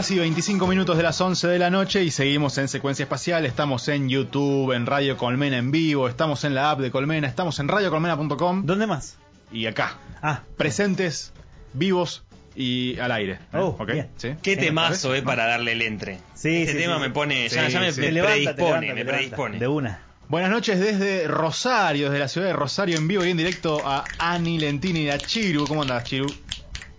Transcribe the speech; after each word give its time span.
Casi 0.00 0.18
25 0.18 0.66
minutos 0.66 0.96
de 0.96 1.02
las 1.02 1.20
11 1.20 1.46
de 1.46 1.58
la 1.58 1.68
noche 1.68 2.02
y 2.02 2.10
seguimos 2.10 2.56
en 2.56 2.68
secuencia 2.68 3.02
espacial. 3.02 3.44
Estamos 3.44 3.86
en 3.88 4.08
YouTube, 4.08 4.72
en 4.72 4.86
Radio 4.86 5.18
Colmena 5.18 5.58
en 5.58 5.70
vivo, 5.70 6.08
estamos 6.08 6.42
en 6.44 6.54
la 6.54 6.70
app 6.70 6.80
de 6.80 6.90
Colmena, 6.90 7.28
estamos 7.28 7.58
en 7.58 7.68
radiocolmena.com 7.68 8.64
¿Dónde 8.64 8.86
más? 8.86 9.18
y 9.52 9.66
acá. 9.66 9.98
Ah, 10.22 10.40
Presentes, 10.56 11.34
vivos 11.74 12.24
y 12.56 12.98
al 12.98 13.12
aire. 13.12 13.32
¿eh? 13.52 13.58
Oh, 13.58 13.76
¿Ok? 13.78 13.92
bien. 13.92 14.08
¿Sí? 14.16 14.30
Qué 14.42 14.56
temazo, 14.56 15.14
eh, 15.14 15.20
para 15.20 15.44
darle 15.44 15.72
el 15.72 15.82
entre. 15.82 16.18
Sí, 16.32 16.62
este 16.62 16.72
sí, 16.72 16.78
tema 16.78 16.94
sí. 16.94 17.00
me 17.02 17.10
pone, 17.10 17.46
ya, 17.50 17.66
Sí, 17.66 17.72
ya 17.74 17.80
me, 17.80 17.92
sí. 17.92 18.00
me 18.00 18.06
te 18.06 18.12
levanta, 18.12 18.34
te 18.36 18.42
predispone, 18.54 18.80
levanta, 18.80 18.94
me 18.94 19.04
predispone. 19.04 19.58
De 19.58 19.68
una. 19.68 20.00
Buenas 20.30 20.48
noches 20.50 20.80
desde 20.80 21.28
Rosario, 21.28 22.06
desde 22.06 22.20
la 22.20 22.28
ciudad 22.28 22.46
de 22.46 22.52
Rosario 22.54 22.96
en 22.96 23.06
vivo 23.06 23.22
y 23.26 23.30
en 23.32 23.36
directo 23.36 23.82
a 23.86 24.04
Ani 24.18 24.58
Lentini 24.58 25.00
y 25.00 25.10
a 25.10 25.18
Chiru. 25.18 25.66
¿Cómo 25.66 25.82
andas, 25.82 26.04
Chiru? 26.04 26.26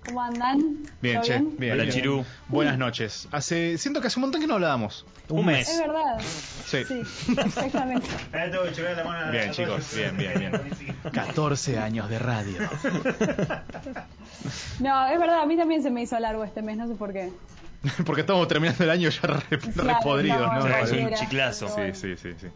¿Cómo 0.05 0.21
andan? 0.21 0.77
Bien, 1.01 1.15
¿Todo 1.15 1.23
che. 1.23 1.33
bien? 1.33 1.55
Bien, 1.57 1.73
Hola, 1.73 1.83
bien. 1.83 1.95
Chiru. 1.95 2.25
Buenas 2.47 2.77
noches. 2.77 3.27
Hace, 3.31 3.77
siento 3.77 4.01
que 4.01 4.07
hace 4.07 4.17
un 4.19 4.21
montón 4.21 4.41
que 4.41 4.47
no 4.47 4.55
hablábamos. 4.55 5.05
Un 5.29 5.45
mes. 5.45 5.69
Es 5.69 5.79
verdad. 5.79 6.19
Sí. 6.65 6.83
Sí, 6.85 7.01
exactamente. 7.37 8.07
Bien, 9.31 9.51
chicos, 9.51 9.95
bien, 9.95 10.17
bien, 10.17 10.33
bien. 10.37 10.51
14 11.13 11.79
años 11.79 12.09
de 12.09 12.19
radio. 12.19 12.57
No, 14.79 15.07
es 15.07 15.19
verdad, 15.19 15.41
a 15.41 15.45
mí 15.45 15.55
también 15.55 15.83
se 15.83 15.91
me 15.91 16.01
hizo 16.01 16.17
largo 16.19 16.43
este 16.43 16.63
mes, 16.63 16.75
no 16.75 16.87
sé 16.87 16.95
por 16.95 17.13
qué. 17.13 17.31
Porque 18.05 18.21
estamos 18.21 18.47
terminando 18.47 18.83
el 18.83 18.89
año 18.89 19.09
ya 19.09 19.21
re, 19.21 19.59
Claro, 19.59 19.99
repodridos, 19.99 20.41
no, 20.53 20.67
¿no? 20.67 20.77
Es 20.77 20.91
un 20.91 21.13
chiclazo. 21.13 21.67
Sí, 21.67 21.73
bueno. 21.75 21.95
sí, 21.95 22.17
sí, 22.17 22.29
sí. 22.39 22.47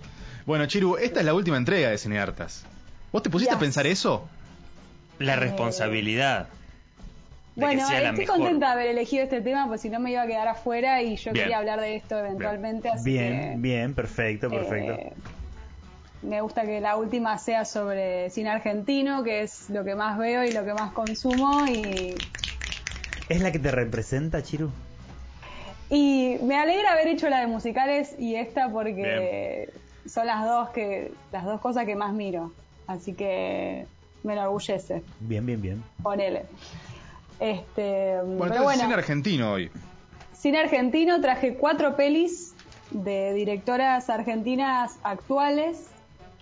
Bueno, 0.48 0.66
Chiru, 0.66 0.98
esta 0.98 1.20
es 1.20 1.26
la 1.26 1.36
última 1.36 1.58
entrega 1.58 1.90
de 1.90 1.98
Cineartas. 2.00 2.66
¿Vos 3.12 3.22
te 3.22 3.30
pusiste 3.30 3.54
a 3.54 3.60
pensar 3.60 3.86
eso? 3.86 4.28
La 5.20 5.36
responsabilidad. 5.36 6.48
Bueno, 7.56 7.84
estoy 7.90 8.12
mejor. 8.18 8.38
contenta 8.38 8.68
de 8.68 8.74
haber 8.74 8.88
elegido 8.88 9.24
este 9.24 9.42
tema, 9.42 9.68
pues 9.68 9.82
si 9.82 9.90
no 9.90 10.00
me 10.00 10.12
iba 10.12 10.22
a 10.22 10.28
quedar 10.28 10.48
afuera 10.48 11.02
y 11.02 11.16
yo 11.16 11.32
Bien. 11.32 11.46
quería 11.46 11.58
hablar 11.60 11.80
de 11.80 11.96
esto 11.96 12.18
eventualmente, 12.20 12.90
así 12.90 13.12
Bien, 13.14 13.62
que 13.62 13.62
bien, 13.62 13.94
perfecto, 13.94 14.50
perfecto. 14.50 14.94
eh, 14.94 15.14
me 16.22 16.42
gusta 16.42 16.64
que 16.64 16.82
la 16.82 16.98
última 16.98 17.38
sea 17.38 17.66
sobre 17.66 18.30
cine 18.30 18.50
argentino, 18.50 19.24
que 19.24 19.42
es 19.44 19.70
lo 19.70 19.84
que 19.86 19.96
más 19.96 20.18
veo 20.18 20.44
y 20.44 20.52
lo 20.52 20.66
que 20.66 20.74
más 20.74 20.92
consumo 20.94 21.66
y 21.68 22.16
¿Es 23.30 23.42
la 23.42 23.52
que 23.52 23.60
te 23.60 23.72
representa, 23.72 24.42
Chiru? 24.44 24.70
Y 25.90 26.38
me 26.44 26.58
alegra 26.58 26.94
haber 26.94 27.08
hecho 27.08 27.30
la 27.30 27.40
de 27.40 27.48
musicales 27.48 28.16
y 28.20 28.36
esta 28.36 28.72
porque 28.72 29.68
son 30.06 30.26
las 30.28 30.46
dos 30.46 30.70
que 30.70 31.12
las 31.32 31.46
dos 31.46 31.62
cosas 31.62 31.86
que 31.86 31.96
más 31.96 32.14
miro, 32.14 32.54
así 32.88 33.14
que 33.14 33.86
me 34.24 34.34
enorgullece. 34.34 35.04
Bien, 35.20 35.46
bien, 35.46 35.62
bien. 35.62 35.84
Ponele. 36.02 36.46
Este, 37.40 38.18
Bueno, 38.24 38.46
pero 38.54 38.64
bueno, 38.64 38.82
cine 38.84 38.94
argentino 38.94 39.52
hoy. 39.54 39.70
cine 40.34 40.60
argentino 40.60 41.20
traje 41.22 41.56
cuatro 41.56 41.96
pelis 41.96 42.54
de 42.92 43.34
directoras 43.34 44.10
argentinas 44.10 44.98
actuales. 45.04 45.88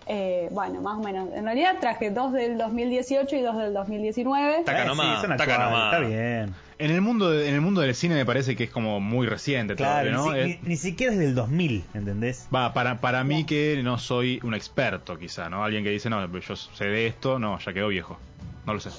Eh, 0.06 0.50
bueno, 0.52 0.82
más 0.82 0.98
o 1.00 1.02
menos. 1.02 1.30
En 1.34 1.46
realidad 1.46 1.78
traje 1.80 2.10
dos 2.12 2.34
del 2.34 2.58
2018 2.58 3.36
y 3.38 3.42
dos 3.42 3.58
del 3.58 3.74
2019. 3.74 4.64
Taca 4.66 4.84
Eh, 4.84 4.86
nomás, 4.88 5.22
sí, 5.22 5.28
taca 5.38 5.58
nomás. 5.58 5.94
Está 5.94 6.06
bien. 6.08 6.54
En 6.78 6.92
el 6.92 7.00
mundo 7.02 7.30
de- 7.32 7.48
en 7.48 7.56
el 7.56 7.62
mundo 7.62 7.80
del 7.80 7.96
cine 7.96 8.16
me 8.16 8.26
parece 8.26 8.58
que 8.58 8.66
es 8.66 8.70
como 8.70 9.00
muy 9.00 9.26
reciente 9.28 9.76
Claro, 9.78 10.10
todavía, 10.12 10.34
¿no? 10.42 10.46
ni, 10.46 10.54
ni- 10.56 10.60
ni 10.68 10.76
siquiera 10.76 11.14
es 11.14 11.20
del 11.20 11.34
2000, 11.36 11.86
¿entendés? 11.94 12.48
Va, 12.54 12.74
para, 12.74 13.00
para 13.00 13.24
mí 13.24 13.46
que 13.46 13.80
no 13.84 13.98
soy 13.98 14.42
un 14.44 14.54
experto, 14.54 15.18
quizá, 15.18 15.50
¿no? 15.50 15.64
Alguien 15.64 15.86
que 15.86 15.92
dice, 15.92 16.10
no, 16.10 16.28
yo 16.40 16.56
sé 16.58 16.84
de 16.86 17.08
esto, 17.08 17.40
no, 17.40 17.58
ya 17.60 17.72
quedó 17.74 17.88
viejo. 17.88 18.18
No 18.66 18.74
lo 18.74 18.82
sé. 18.82 18.90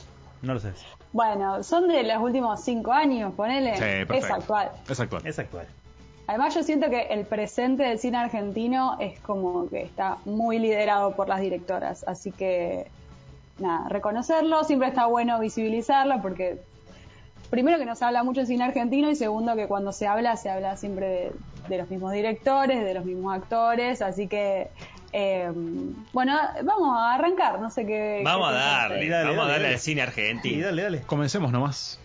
No 0.45 0.55
lo 0.55 0.61
sé. 0.61 0.73
Bueno, 1.13 1.63
son 1.63 1.89
de 1.89 2.03
los 2.03 2.23
últimos 2.23 2.61
cinco 2.63 2.93
años, 2.93 3.33
ponele. 3.35 3.75
Sí, 3.75 4.05
perfecto. 4.07 4.15
es 4.15 4.31
actual. 4.31 4.71
Es 4.89 5.01
actual. 5.01 5.27
Es 5.27 5.39
actual. 5.39 5.67
Además 6.27 6.55
yo 6.55 6.63
siento 6.63 6.89
que 6.89 7.03
el 7.03 7.27
presente 7.27 7.83
del 7.83 7.99
cine 7.99 8.17
argentino 8.19 8.97
es 8.99 9.21
como 9.21 9.69
que 9.69 9.83
está 9.83 10.19
muy 10.25 10.59
liderado 10.59 11.15
por 11.15 11.29
las 11.29 11.41
directoras, 11.41 12.03
así 12.09 12.33
que 12.33 12.87
nada, 13.59 13.89
reconocerlo, 13.91 14.65
siempre 14.65 14.89
está 14.89 15.05
bueno 15.07 15.39
visibilizarlo 15.39 16.23
porque 16.23 16.59
primero 17.51 17.79
que 17.79 17.85
no 17.85 17.95
se 17.95 18.07
habla 18.07 18.25
mucho 18.25 18.41
de 18.41 18.47
cine 18.47 18.65
argentino 18.65 19.11
y 19.11 19.17
segundo 19.17 19.55
que 19.55 19.69
cuando 19.69 19.93
se 19.93 20.07
habla 20.07 20.37
se 20.37 20.49
habla 20.49 20.79
siempre 20.79 21.07
de, 21.07 21.33
de 21.69 21.79
los 21.79 21.91
mismos 21.91 22.13
directores, 22.13 22.83
de 22.83 22.95
los 22.95 23.05
mismos 23.05 23.35
actores, 23.35 24.01
así 24.01 24.27
que 24.27 24.71
eh, 25.17 25.49
bueno, 26.13 26.37
vamos 26.65 26.99
a 26.99 27.15
arrancar, 27.15 27.61
no 27.61 27.71
sé 27.71 27.87
qué... 27.87 28.21
Vamos 28.25 28.49
a 28.49 28.51
qué 28.51 28.57
darle. 28.57 29.09
Dale, 29.09 29.31
vamos 29.31 29.45
a 29.45 29.49
darle 29.49 29.63
dale. 29.63 29.75
al 29.75 29.81
cine 29.81 30.03
argentino. 30.03 30.67
dale, 30.67 30.83
dale. 30.83 31.01
Comencemos 31.03 31.53
nomás. 31.53 32.01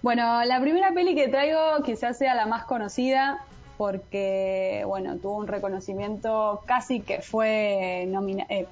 Bueno, 0.00 0.44
la 0.44 0.60
primera 0.60 0.92
peli 0.92 1.16
que 1.16 1.26
traigo 1.26 1.82
quizás 1.84 2.16
sea 2.18 2.36
la 2.36 2.46
más 2.46 2.66
conocida 2.66 3.44
porque, 3.76 4.84
bueno, 4.86 5.16
tuvo 5.16 5.38
un 5.38 5.48
reconocimiento 5.48 6.62
casi 6.66 7.00
que 7.00 7.20
fue 7.20 8.04
nomina 8.06 8.46
eh, 8.48 8.68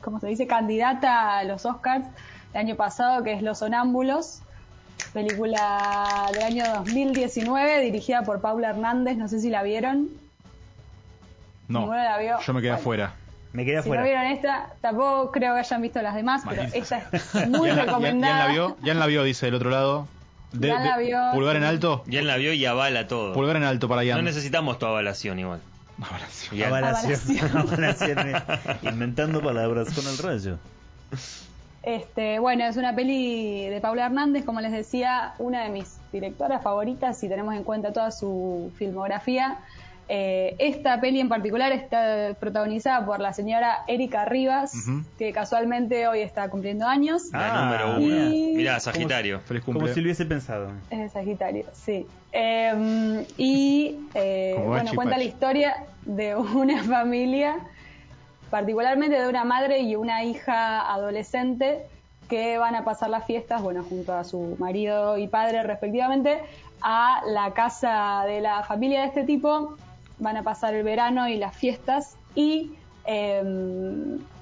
¿cómo 0.00 0.20
se 0.20 0.28
dice? 0.28 0.46
Candidata 0.46 1.38
a 1.38 1.42
los 1.42 1.66
Oscars 1.66 2.06
el 2.52 2.60
año 2.60 2.76
pasado, 2.76 3.24
que 3.24 3.32
es 3.32 3.42
Los 3.42 3.58
Sonámbulos, 3.58 4.42
película 5.12 6.30
del 6.32 6.44
año 6.44 6.64
2019 6.76 7.80
dirigida 7.80 8.22
por 8.22 8.40
Paula 8.40 8.70
Hernández, 8.70 9.16
no 9.16 9.26
sé 9.26 9.40
si 9.40 9.50
la 9.50 9.64
vieron. 9.64 10.27
No, 11.68 11.80
Ninguno 11.80 11.98
la 12.02 12.18
vio. 12.18 12.38
yo 12.40 12.52
me 12.54 12.60
quedé 12.60 12.70
Bueno. 12.70 12.80
afuera. 12.80 13.14
Me 13.52 13.64
quedé 13.64 13.82
Si 13.82 13.88
no 13.88 13.94
afuera. 13.94 14.02
vieron 14.04 14.24
esta, 14.26 14.70
tampoco 14.80 15.30
creo 15.32 15.54
que 15.54 15.60
hayan 15.60 15.80
visto 15.82 16.02
las 16.02 16.14
demás, 16.14 16.42
pero 16.48 16.62
esta 16.62 16.98
es 17.12 17.34
muy 17.48 17.68
¿Ya 17.68 17.74
la- 17.74 17.80
ya- 17.82 17.84
recomendada. 17.86 18.38
¿Ya 18.38 18.46
la 18.46 18.52
vio? 18.52 18.76
¿Ya 18.82 18.94
la 18.94 19.06
vio? 19.06 19.22
Dice 19.22 19.46
del 19.46 19.54
otro 19.54 19.70
lado. 19.70 20.06
De- 20.52 20.68
Ya 20.68 20.80
la 20.80 20.96
de- 20.98 21.04
vio, 21.04 21.18
Pulgar 21.32 21.56
en 21.56 21.64
alto. 21.64 22.02
Ya 22.06 22.22
la 22.22 22.36
vio 22.36 22.52
y 22.52 22.64
avala 22.66 23.06
todo. 23.08 23.32
Pulgar 23.34 23.56
en 23.56 23.64
alto 23.64 23.88
para 23.88 24.04
Ian. 24.04 24.16
No 24.18 24.22
necesitamos 24.22 24.78
tu 24.78 24.86
avalación 24.86 25.38
igual. 25.38 25.60
Ya. 26.52 26.68
Avalación. 26.68 27.20
Avalación. 27.56 28.18
eh. 28.28 28.34
Inventando 28.82 29.42
palabras 29.42 29.88
con 29.94 30.06
el 30.06 30.16
rayo. 30.18 30.58
Este, 31.82 32.38
bueno, 32.38 32.64
es 32.64 32.76
una 32.76 32.94
peli 32.94 33.66
de 33.68 33.80
Paula 33.80 34.06
Hernández, 34.06 34.44
como 34.44 34.60
les 34.60 34.72
decía, 34.72 35.32
una 35.38 35.62
de 35.64 35.70
mis 35.70 35.96
directoras 36.12 36.62
favoritas 36.62 37.18
si 37.18 37.28
tenemos 37.28 37.54
en 37.54 37.64
cuenta 37.64 37.92
toda 37.92 38.10
su 38.10 38.72
filmografía. 38.76 39.58
Eh, 40.10 40.56
esta 40.58 40.98
peli 41.00 41.20
en 41.20 41.28
particular 41.28 41.70
está 41.72 42.34
protagonizada 42.40 43.04
por 43.04 43.20
la 43.20 43.34
señora 43.34 43.84
Erika 43.86 44.24
Rivas, 44.24 44.72
que 45.18 45.32
casualmente 45.32 46.08
hoy 46.08 46.20
está 46.20 46.48
cumpliendo 46.48 46.86
años. 46.86 47.24
La 47.32 47.52
Ah, 47.52 47.64
número 47.64 47.96
uno. 47.98 48.30
y- 48.34 48.54
Mirá, 48.56 48.80
Sagitario. 48.80 49.40
Feliz 49.40 49.62
Como 49.64 49.80
cumple. 49.80 49.92
si 49.94 50.00
lo 50.00 50.06
hubiese 50.06 50.24
pensado. 50.24 50.70
Es 50.90 51.12
Sagitario, 51.12 51.66
sí. 51.74 52.06
Eh, 52.32 53.26
y 53.36 53.98
eh, 54.14 54.52
Como 54.56 54.68
bueno, 54.68 54.84
Bachi 54.84 54.96
cuenta 54.96 55.18
la 55.18 55.24
historia 55.24 55.76
de 56.06 56.34
una 56.36 56.82
familia, 56.84 57.56
particularmente 58.50 59.20
de 59.20 59.28
una 59.28 59.44
madre 59.44 59.80
y 59.80 59.94
una 59.96 60.24
hija 60.24 60.90
adolescente 60.90 61.86
que 62.30 62.58
van 62.58 62.74
a 62.74 62.84
pasar 62.84 63.10
las 63.10 63.24
fiestas, 63.26 63.62
bueno, 63.62 63.82
junto 63.82 64.14
a 64.14 64.24
su 64.24 64.56
marido 64.58 65.16
y 65.18 65.28
padre 65.28 65.62
respectivamente, 65.62 66.38
a 66.82 67.22
la 67.26 67.52
casa 67.52 68.24
de 68.26 68.40
la 68.40 68.62
familia 68.64 69.00
de 69.02 69.06
este 69.08 69.24
tipo. 69.24 69.76
Van 70.18 70.36
a 70.36 70.42
pasar 70.42 70.74
el 70.74 70.82
verano 70.82 71.28
y 71.28 71.36
las 71.36 71.56
fiestas 71.56 72.16
y 72.34 72.72
eh, 73.10 73.42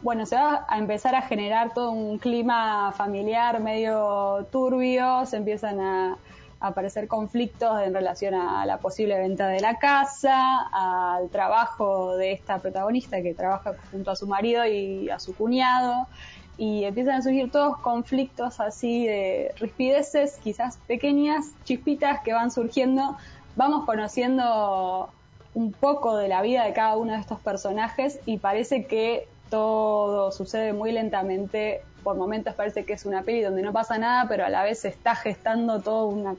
bueno, 0.02 0.26
se 0.26 0.34
va 0.34 0.66
a 0.68 0.78
empezar 0.78 1.14
a 1.14 1.22
generar 1.22 1.72
todo 1.72 1.92
un 1.92 2.18
clima 2.18 2.92
familiar 2.96 3.60
medio 3.60 4.46
turbio, 4.50 5.24
se 5.24 5.36
empiezan 5.36 5.80
a, 5.80 6.18
a 6.58 6.66
aparecer 6.68 7.06
conflictos 7.06 7.80
en 7.82 7.94
relación 7.94 8.34
a 8.34 8.66
la 8.66 8.78
posible 8.78 9.18
venta 9.18 9.46
de 9.46 9.60
la 9.60 9.78
casa, 9.78 10.68
al 10.72 11.28
trabajo 11.30 12.16
de 12.16 12.32
esta 12.32 12.58
protagonista 12.58 13.22
que 13.22 13.34
trabaja 13.34 13.74
junto 13.92 14.10
a 14.10 14.16
su 14.16 14.26
marido 14.26 14.66
y 14.66 15.10
a 15.10 15.20
su 15.20 15.36
cuñado, 15.36 16.08
y 16.58 16.84
empiezan 16.84 17.16
a 17.16 17.22
surgir 17.22 17.50
todos 17.50 17.78
conflictos 17.78 18.60
así 18.60 19.06
de 19.06 19.54
rispideces, 19.60 20.38
quizás 20.42 20.78
pequeñas 20.86 21.52
chispitas 21.64 22.20
que 22.22 22.32
van 22.32 22.50
surgiendo. 22.50 23.16
Vamos 23.56 23.84
conociendo 23.84 25.10
un 25.56 25.72
poco 25.72 26.18
de 26.18 26.28
la 26.28 26.42
vida 26.42 26.64
de 26.64 26.74
cada 26.74 26.98
uno 26.98 27.14
de 27.14 27.18
estos 27.18 27.40
personajes 27.40 28.20
y 28.26 28.36
parece 28.36 28.84
que 28.84 29.26
todo 29.48 30.30
sucede 30.30 30.74
muy 30.74 30.92
lentamente. 30.92 31.80
Por 32.04 32.14
momentos 32.14 32.54
parece 32.54 32.84
que 32.84 32.92
es 32.92 33.06
una 33.06 33.22
peli 33.22 33.40
donde 33.40 33.62
no 33.62 33.72
pasa 33.72 33.96
nada, 33.96 34.28
pero 34.28 34.44
a 34.44 34.50
la 34.50 34.62
vez 34.62 34.80
se 34.80 34.88
está 34.88 35.14
gestando 35.14 35.80
toda 35.80 36.04
una 36.04 36.34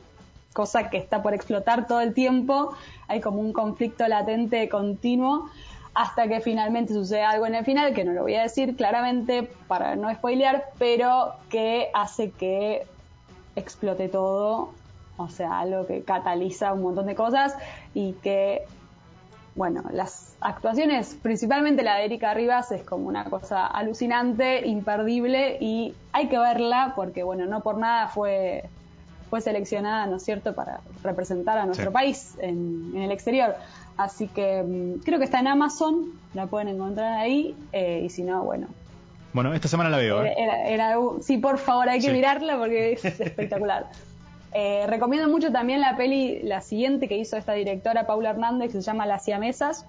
cosa 0.53 0.91
que 0.91 0.97
está 0.97 1.23
por 1.23 1.33
explotar 1.33 1.87
todo 1.87 1.99
el 2.01 2.13
tiempo. 2.13 2.75
Hay 3.07 3.19
como 3.19 3.39
un 3.39 3.53
conflicto 3.53 4.07
latente 4.07 4.69
continuo 4.69 5.49
hasta 5.95 6.27
que 6.27 6.39
finalmente 6.39 6.93
sucede 6.93 7.23
algo 7.23 7.47
en 7.47 7.55
el 7.55 7.65
final, 7.65 7.95
que 7.95 8.03
no 8.03 8.13
lo 8.13 8.21
voy 8.21 8.35
a 8.35 8.43
decir 8.43 8.75
claramente 8.75 9.49
para 9.67 9.95
no 9.95 10.13
spoilear, 10.13 10.65
pero 10.77 11.33
que 11.49 11.89
hace 11.91 12.29
que 12.29 12.85
explote 13.55 14.09
todo, 14.09 14.73
o 15.17 15.29
sea, 15.29 15.57
algo 15.57 15.87
que 15.87 16.03
cataliza 16.03 16.71
un 16.71 16.83
montón 16.83 17.07
de 17.07 17.15
cosas 17.15 17.55
y 17.95 18.13
que 18.13 18.63
bueno, 19.57 19.83
las 19.91 20.35
actuaciones, 20.39 21.17
principalmente 21.21 21.83
la 21.83 21.95
de 21.95 22.05
Erika 22.05 22.33
Rivas, 22.33 22.71
es 22.71 22.83
como 22.83 23.07
una 23.07 23.25
cosa 23.25 23.65
alucinante, 23.67 24.65
imperdible 24.65 25.57
y 25.59 25.93
hay 26.13 26.29
que 26.29 26.37
verla 26.37 26.93
porque, 26.95 27.23
bueno, 27.23 27.45
no 27.47 27.61
por 27.61 27.77
nada 27.77 28.07
fue 28.07 28.63
fue 29.29 29.41
seleccionada, 29.41 30.05
¿no 30.05 30.17
es 30.17 30.23
cierto?, 30.23 30.53
para 30.53 30.79
representar 31.03 31.57
a 31.57 31.65
nuestro 31.65 31.91
país 31.91 32.35
en, 32.39 32.93
el 32.95 33.11
exterior. 33.11 33.55
Así 33.97 34.27
que 34.27 34.63
mm, 34.63 35.03
creo 35.03 35.19
que 35.19 35.25
está 35.25 35.39
en 35.39 35.47
Amazon, 35.47 36.13
la 36.33 36.47
pueden 36.47 36.69
encontrar 36.69 37.17
ahí, 37.17 37.55
eh, 37.73 38.03
y 38.05 38.09
si 38.09 38.23
no, 38.23 38.43
bueno. 38.43 38.67
Bueno, 39.33 39.53
esta 39.53 39.67
semana 39.67 39.89
la 39.89 39.97
veo. 39.97 40.23
¿eh? 40.23 40.33
Era, 40.37 40.95
sí, 41.21 41.37
por 41.37 41.57
favor, 41.57 41.89
hay 41.89 41.99
que 41.99 42.11
mirarla 42.11 42.57
porque 42.57 42.93
es 42.93 43.03
espectacular. 43.19 43.87
Eh, 44.53 44.85
recomiendo 44.87 45.27
mucho 45.29 45.51
también 45.51 45.81
la 45.81 45.97
peli, 45.97 46.39
la 46.43 46.61
siguiente 46.61 47.07
que 47.07 47.17
hizo 47.17 47.37
esta 47.37 47.53
directora 47.53 48.07
Paula 48.07 48.31
Hernández, 48.31 48.71
que 48.71 48.81
se 48.81 48.81
llama 48.81 49.05
Las 49.05 49.25
Siamesas, 49.25 49.85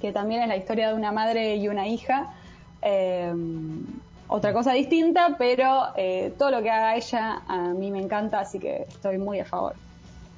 que 0.00 0.12
también 0.12 0.42
es 0.42 0.48
la 0.48 0.56
historia 0.56 0.88
de 0.88 0.94
una 0.94 1.12
madre 1.12 1.56
y 1.56 1.68
una 1.68 1.86
hija. 1.86 2.34
Eh, 2.82 3.32
otra 4.28 4.52
cosa 4.52 4.72
distinta, 4.72 5.36
pero 5.38 5.88
eh, 5.96 6.32
todo 6.38 6.50
lo 6.50 6.62
que 6.62 6.70
haga 6.70 6.96
ella 6.96 7.42
a 7.48 7.58
mí 7.74 7.90
me 7.90 8.00
encanta, 8.00 8.40
así 8.40 8.58
que 8.58 8.84
estoy 8.88 9.18
muy 9.18 9.40
a 9.40 9.44
favor. 9.44 9.74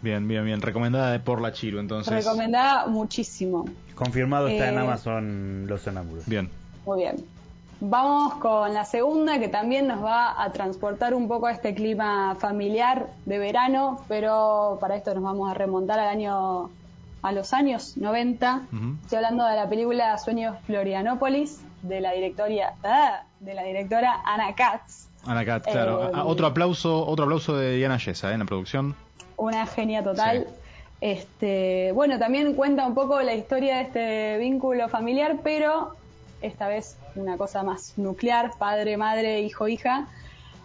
Bien, 0.02 0.26
bien, 0.26 0.44
bien. 0.44 0.62
Recomendada 0.62 1.18
por 1.22 1.40
la 1.40 1.52
Chiru, 1.52 1.78
entonces. 1.78 2.12
Recomendada 2.12 2.86
muchísimo. 2.86 3.66
Confirmado 3.94 4.48
está 4.48 4.68
en 4.68 4.78
Amazon 4.78 5.66
Los 5.66 5.82
Sonámbulos. 5.82 6.26
Bien. 6.26 6.48
Muy 6.86 7.00
bien. 7.00 7.16
Vamos 7.82 8.34
con 8.34 8.74
la 8.74 8.84
segunda 8.84 9.38
que 9.38 9.48
también 9.48 9.86
nos 9.88 10.04
va 10.04 10.42
a 10.42 10.52
transportar 10.52 11.14
un 11.14 11.28
poco 11.28 11.46
a 11.46 11.52
este 11.52 11.74
clima 11.74 12.36
familiar 12.38 13.08
de 13.24 13.38
verano, 13.38 14.04
pero 14.06 14.76
para 14.82 14.96
esto 14.96 15.14
nos 15.14 15.22
vamos 15.22 15.50
a 15.50 15.54
remontar 15.54 15.98
al 15.98 16.08
año 16.08 16.70
a 17.22 17.32
los 17.32 17.54
años 17.54 17.96
90. 17.96 18.62
Estoy 19.02 19.16
hablando 19.16 19.46
de 19.46 19.56
la 19.56 19.68
película 19.68 20.18
Sueños 20.18 20.56
Florianópolis 20.66 21.62
de 21.80 22.02
la 22.02 22.12
directoria 22.12 22.74
ah, 22.84 23.22
de 23.40 23.54
la 23.54 23.62
directora 23.62 24.20
Ana 24.26 24.54
Katz. 24.54 25.08
Ana 25.24 25.44
Katz, 25.46 25.66
claro. 25.70 26.04
Eh, 26.04 26.12
ah, 26.14 26.24
otro 26.24 26.46
aplauso, 26.46 27.06
otro 27.06 27.24
aplauso 27.24 27.56
de 27.56 27.76
Diana 27.76 27.96
Yesa 27.96 28.30
¿eh? 28.30 28.34
en 28.34 28.40
la 28.40 28.46
producción. 28.46 28.94
Una 29.38 29.66
genia 29.66 30.04
total. 30.04 30.46
Este, 31.00 31.92
bueno, 31.92 32.18
también 32.18 32.52
cuenta 32.54 32.86
un 32.86 32.94
poco 32.94 33.22
la 33.22 33.34
historia 33.34 33.76
de 33.76 33.82
este 33.82 34.38
vínculo 34.38 34.88
familiar, 34.90 35.38
pero 35.42 35.96
esta 36.42 36.68
vez 36.68 36.96
una 37.14 37.36
cosa 37.36 37.62
más 37.62 37.94
nuclear, 37.96 38.52
padre, 38.58 38.96
madre, 38.96 39.40
hijo, 39.40 39.68
hija, 39.68 40.08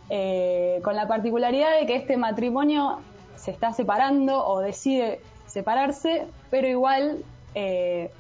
eh, 0.10 0.80
con 0.84 0.96
la 0.96 1.08
particularidad 1.08 1.80
de 1.80 1.88
que 1.88 1.96
este 1.96 2.18
matrimonio 2.18 3.00
se 3.36 3.52
está 3.52 3.74
separando 3.74 4.46
o 4.46 4.60
decide 4.60 5.20
separarse, 5.48 6.28
pero 6.50 6.68
igual 6.68 7.24
eh, 7.54 8.12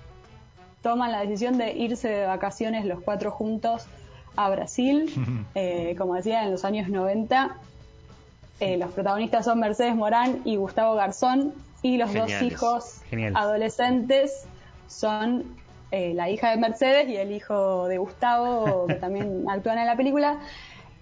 toman 0.81 1.12
la 1.12 1.22
decisión 1.22 1.57
de 1.57 1.74
irse 1.74 2.07
de 2.10 2.25
vacaciones 2.25 2.86
los 2.86 3.02
cuatro 3.02 3.31
juntos 3.31 3.86
a 4.36 4.50
Brasil, 4.50 5.12
eh, 5.56 5.96
como 5.98 6.16
decía, 6.16 6.44
en 6.44 6.51
los 6.51 6.66
años 6.66 6.90
90. 6.90 7.58
los 8.78 8.92
protagonistas 8.92 9.46
son 9.46 9.60
Mercedes 9.60 9.96
Morán 9.96 10.42
y 10.44 10.56
Gustavo 10.56 10.96
Garzón, 10.96 11.54
y 11.81 11.98
los 11.98 12.12
dos 12.13 12.31
hijos 12.42 13.01
adolescentes 13.36 14.48
son 14.88 15.56
eh, 15.92 16.14
la 16.14 16.30
hija 16.30 16.52
de 16.52 16.58
Mercedes 16.58 17.08
y 17.10 17.18
el 17.18 17.32
hijo 17.32 17.88
de 17.88 17.98
Gustavo, 17.98 18.86
que 18.88 18.96
también 18.96 19.46
actúan 19.50 19.78
en 19.78 19.86
la 19.86 19.96
película. 19.96 20.40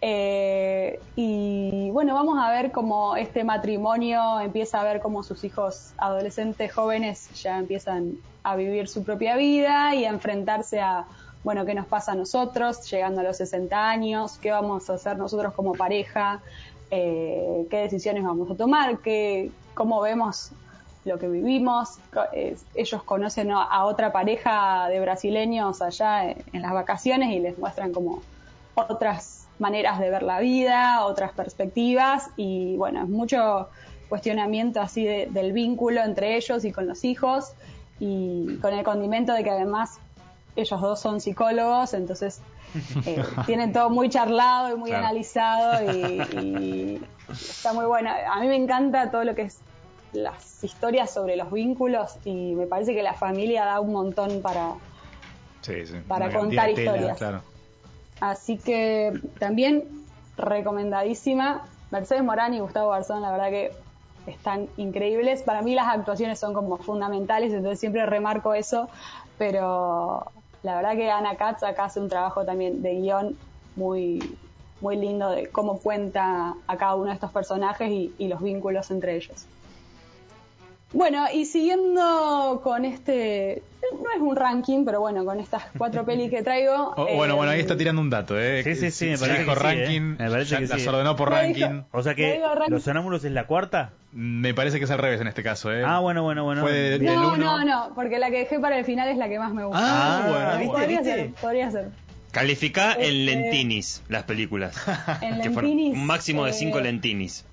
Eh, 0.06 1.00
y 1.15 1.89
bueno, 1.91 2.13
vamos 2.13 2.38
a 2.38 2.51
ver 2.51 2.74
cómo 2.74 3.15
este 3.15 3.45
matrimonio 3.45 4.41
empieza 4.41 4.81
a 4.81 4.83
ver 4.83 5.00
cómo 5.00 5.24
sus 5.24 5.45
hijos 5.45 5.94
adolescentes 5.97 6.74
jóvenes 6.74 7.30
ya 7.41 7.57
empiezan 7.57 8.18
a 8.44 8.57
vivir 8.57 8.89
su 8.89 9.06
propia 9.06 9.38
vida 9.38 9.95
y 9.95 10.03
a 10.03 10.09
enfrentarse 10.09 10.81
a, 10.81 11.06
bueno, 11.45 11.65
qué 11.65 11.74
nos 11.74 11.85
pasa 11.85 12.12
a 12.12 12.15
nosotros 12.15 12.89
llegando 12.91 13.21
a 13.21 13.24
los 13.24 13.38
60 13.38 13.89
años, 13.89 14.38
qué 14.39 14.51
vamos 14.51 14.89
a 14.89 14.95
hacer 14.95 15.18
nosotros 15.18 15.53
como 15.53 15.71
pareja, 15.71 16.41
eh, 16.91 17.65
qué 17.69 17.77
decisiones 17.77 18.25
vamos 18.25 18.51
a 18.51 18.56
tomar, 18.56 19.00
qué, 19.00 19.51
cómo 19.74 20.01
vemos 20.01 20.51
lo 21.05 21.19
que 21.19 21.27
vivimos. 21.27 22.00
ellos 22.75 23.03
conocen 23.03 23.51
a 23.51 23.85
otra 23.85 24.11
pareja 24.11 24.88
de 24.89 25.00
brasileños 25.00 25.81
allá 25.81 26.31
en 26.31 26.61
las 26.61 26.73
vacaciones 26.73 27.31
y 27.31 27.39
les 27.39 27.57
muestran 27.57 27.91
como 27.91 28.21
otras 28.75 29.47
maneras 29.59 30.00
de 30.00 30.09
ver 30.09 30.23
la 30.23 30.39
vida, 30.39 31.05
otras 31.05 31.31
perspectivas 31.31 32.29
y 32.35 32.75
bueno, 32.77 33.03
es 33.03 33.09
mucho 33.09 33.69
cuestionamiento 34.09 34.81
así 34.81 35.05
del 35.05 35.53
vínculo 35.53 36.03
entre 36.03 36.35
ellos 36.35 36.65
y 36.65 36.71
con 36.71 36.88
los 36.88 37.03
hijos 37.03 37.53
y 37.99 38.57
con 38.57 38.73
el 38.73 38.83
condimento 38.83 39.33
de 39.33 39.44
que 39.44 39.49
además 39.49 39.99
ellos 40.56 40.81
dos 40.81 40.99
son 40.99 41.19
psicólogos, 41.19 41.94
entonces 41.94 42.41
eh, 43.06 43.23
tienen 43.45 43.73
todo 43.73 43.89
muy 43.89 44.09
charlado 44.09 44.75
y 44.75 44.77
muy 44.77 44.91
analizado 44.91 45.91
y, 45.91 46.21
y, 46.39 47.01
está 47.31 47.73
muy 47.73 47.85
bueno. 47.85 48.11
A 48.11 48.39
mí 48.39 48.47
me 48.47 48.56
encanta 48.56 49.09
todo 49.09 49.23
lo 49.23 49.33
que 49.33 49.44
es 49.44 49.59
las 50.13 50.63
historias 50.63 51.12
sobre 51.12 51.36
los 51.36 51.51
vínculos 51.51 52.18
y 52.24 52.54
me 52.56 52.68
parece 52.68 52.94
que 52.94 53.04
la 53.04 53.13
familia 53.13 53.65
da 53.65 53.80
un 53.80 53.92
montón 53.92 54.42
para, 54.42 54.75
para 56.07 56.31
contar 56.31 56.69
historias. 56.69 57.19
Así 58.19 58.57
que 58.57 59.12
también 59.39 59.83
recomendadísima. 60.38 61.65
Mercedes 61.92 62.24
Morán 62.24 62.54
y 62.54 62.60
Gustavo 62.60 62.92
Garzón, 62.92 63.21
la 63.21 63.31
verdad 63.31 63.50
que 63.50 63.71
están 64.27 64.68
increíbles. 64.77 65.44
Para 65.44 65.62
mí 65.62 65.75
las 65.75 65.88
actuaciones 65.88 66.39
son 66.39 66.54
como 66.54 66.77
fundamentales, 66.77 67.51
entonces 67.54 67.80
siempre 67.80 68.06
remarco 68.06 68.54
eso, 68.54 68.89
pero 69.38 70.31
la 70.63 70.75
verdad 70.75 70.94
que 70.95 71.12
Ana 71.12 71.36
Katz 71.36 71.63
acá 71.63 71.86
hace 71.86 72.00
un 72.00 72.09
trabajo 72.09 72.45
también 72.45 72.81
de 72.81 72.95
guion 72.95 73.38
muy, 73.75 74.38
muy 74.80 74.95
lindo 74.95 75.30
de 75.30 75.48
cómo 75.48 75.80
cuenta 75.80 76.56
a 76.68 76.77
cada 76.77 76.95
uno 76.95 77.07
de 77.07 77.13
estos 77.13 77.31
personajes 77.31 77.92
y 77.92 78.27
los 78.27 78.42
vínculos 78.42 78.89
entre 78.92 79.16
ellos. 79.16 79.45
Bueno, 80.94 81.25
y 81.34 81.45
siguiendo 81.45 82.62
con 82.63 82.86
este, 82.86 83.63
no 83.92 84.12
es 84.16 84.22
un 84.22 84.36
ranking, 84.36 84.86
pero 84.86 85.00
bueno, 85.00 85.25
con 85.25 85.40
estas 85.40 85.63
cuatro 85.78 86.06
pelis 86.06 86.30
que 86.30 86.44
traigo. 86.44 86.94
Oh, 86.95 87.16
bueno, 87.16 87.36
bueno, 87.36 87.51
ahí 87.51 87.60
está 87.60 87.75
tirando 87.75 88.01
un 88.01 88.10
dato, 88.10 88.40
¿eh? 88.40 88.63
Sí, 88.63 88.75
sí, 88.75 88.92
sí, 88.92 89.10
me 89.10 89.18
parece 89.18 89.45
que 89.45 89.56
ranking, 89.56 90.01
¿eh? 90.01 90.16
Me 90.19 90.30
parece 90.30 90.57
que 90.57 90.68
las 90.68 90.88
ordenó 90.88 91.16
por 91.16 91.31
ranking. 91.31 91.81
o 91.92 92.04
sea 92.04 92.16
que 92.16 92.40
Los 92.68 92.84
Sonámbulos 92.84 93.25
es 93.25 93.31
la 93.31 93.48
cuarta. 93.48 93.92
Me 94.12 94.54
parece 94.54 94.78
que 94.78 94.86
es 94.86 94.92
al 94.92 95.00
revés 95.00 95.19
en 95.19 95.28
este 95.28 95.42
caso, 95.42 95.74
¿eh? 95.74 95.83
Ah, 95.85 96.00
bueno, 96.00 96.21
bueno, 96.21 96.44
bueno. 96.44 96.64
no, 97.02 97.38
no, 97.38 97.66
no, 97.66 97.92
porque 97.95 98.19
la 98.19 98.30
que 98.30 98.40
dejé 98.40 98.59
para 98.59 98.78
el 98.78 98.85
final 98.85 99.09
es 99.09 99.18
la 99.18 99.28
que 99.28 99.40
más 99.40 99.54
me 99.54 99.66
gusta. 99.66 99.80
Ah, 99.81 100.56
bueno. 100.56 100.71
Podría 100.71 101.04
ser, 101.04 101.31
podría 101.33 101.71
ser. 101.71 101.90
Califica 102.31 102.94
en 102.94 103.02
este, 103.02 103.12
lentinis 103.12 104.02
las 104.09 104.23
películas. 104.23 104.76
En 105.21 105.38
lentinis. 105.40 105.94
un 105.94 106.06
máximo 106.06 106.45
de 106.45 106.54
cinco 106.54 106.80
eh, 106.80 106.83
lentinis. 106.83 107.45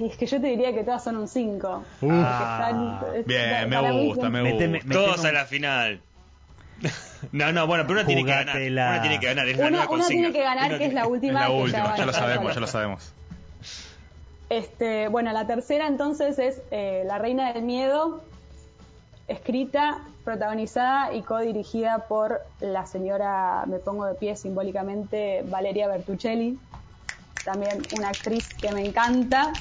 Y 0.00 0.06
es 0.06 0.16
que 0.16 0.26
yo 0.26 0.40
te 0.40 0.48
diría 0.48 0.72
que 0.72 0.84
todas 0.84 1.04
son 1.04 1.16
un 1.16 1.28
5. 1.28 1.84
Ah, 2.10 3.02
bien, 3.26 3.68
me 3.68 4.06
gusta, 4.06 4.28
me 4.28 4.52
gusta. 4.52 4.88
Todos 4.92 5.24
a 5.24 5.32
la 5.32 5.44
final. 5.44 6.00
No, 7.32 7.52
no, 7.52 7.66
bueno, 7.66 7.84
pero 7.86 8.00
una 8.00 8.06
tiene 8.06 8.22
que 8.24 8.30
ganar. 8.30 8.56
Una 8.56 9.00
tiene 9.00 9.18
que 9.18 9.26
ganar, 9.26 9.48
es 9.48 9.56
la 9.56 9.68
una, 9.68 9.88
una 9.88 10.06
tiene 10.06 10.32
que 10.32 10.42
ganar, 10.42 10.76
que 10.76 10.84
es 10.84 10.92
la 10.92 11.06
última. 11.06 11.40
la 11.40 11.50
última, 11.50 11.96
ya, 11.96 12.04
lo 12.04 12.12
sabemos, 12.12 12.54
ya 12.54 12.60
lo 12.60 12.66
sabemos. 12.66 13.12
Este, 14.50 15.08
bueno, 15.08 15.32
la 15.32 15.46
tercera 15.46 15.86
entonces 15.86 16.38
es 16.38 16.60
eh, 16.70 17.02
La 17.06 17.18
Reina 17.18 17.52
del 17.52 17.62
Miedo, 17.62 18.22
escrita, 19.26 20.00
protagonizada 20.24 21.14
y 21.14 21.22
co-dirigida 21.22 22.06
por 22.08 22.42
la 22.60 22.86
señora, 22.86 23.64
me 23.66 23.78
pongo 23.78 24.04
de 24.04 24.14
pie 24.14 24.36
simbólicamente, 24.36 25.42
Valeria 25.46 25.88
Bertuccelli, 25.88 26.58
también 27.42 27.82
una 27.96 28.08
actriz 28.08 28.54
que 28.60 28.70
me 28.70 28.84
encanta 28.84 29.52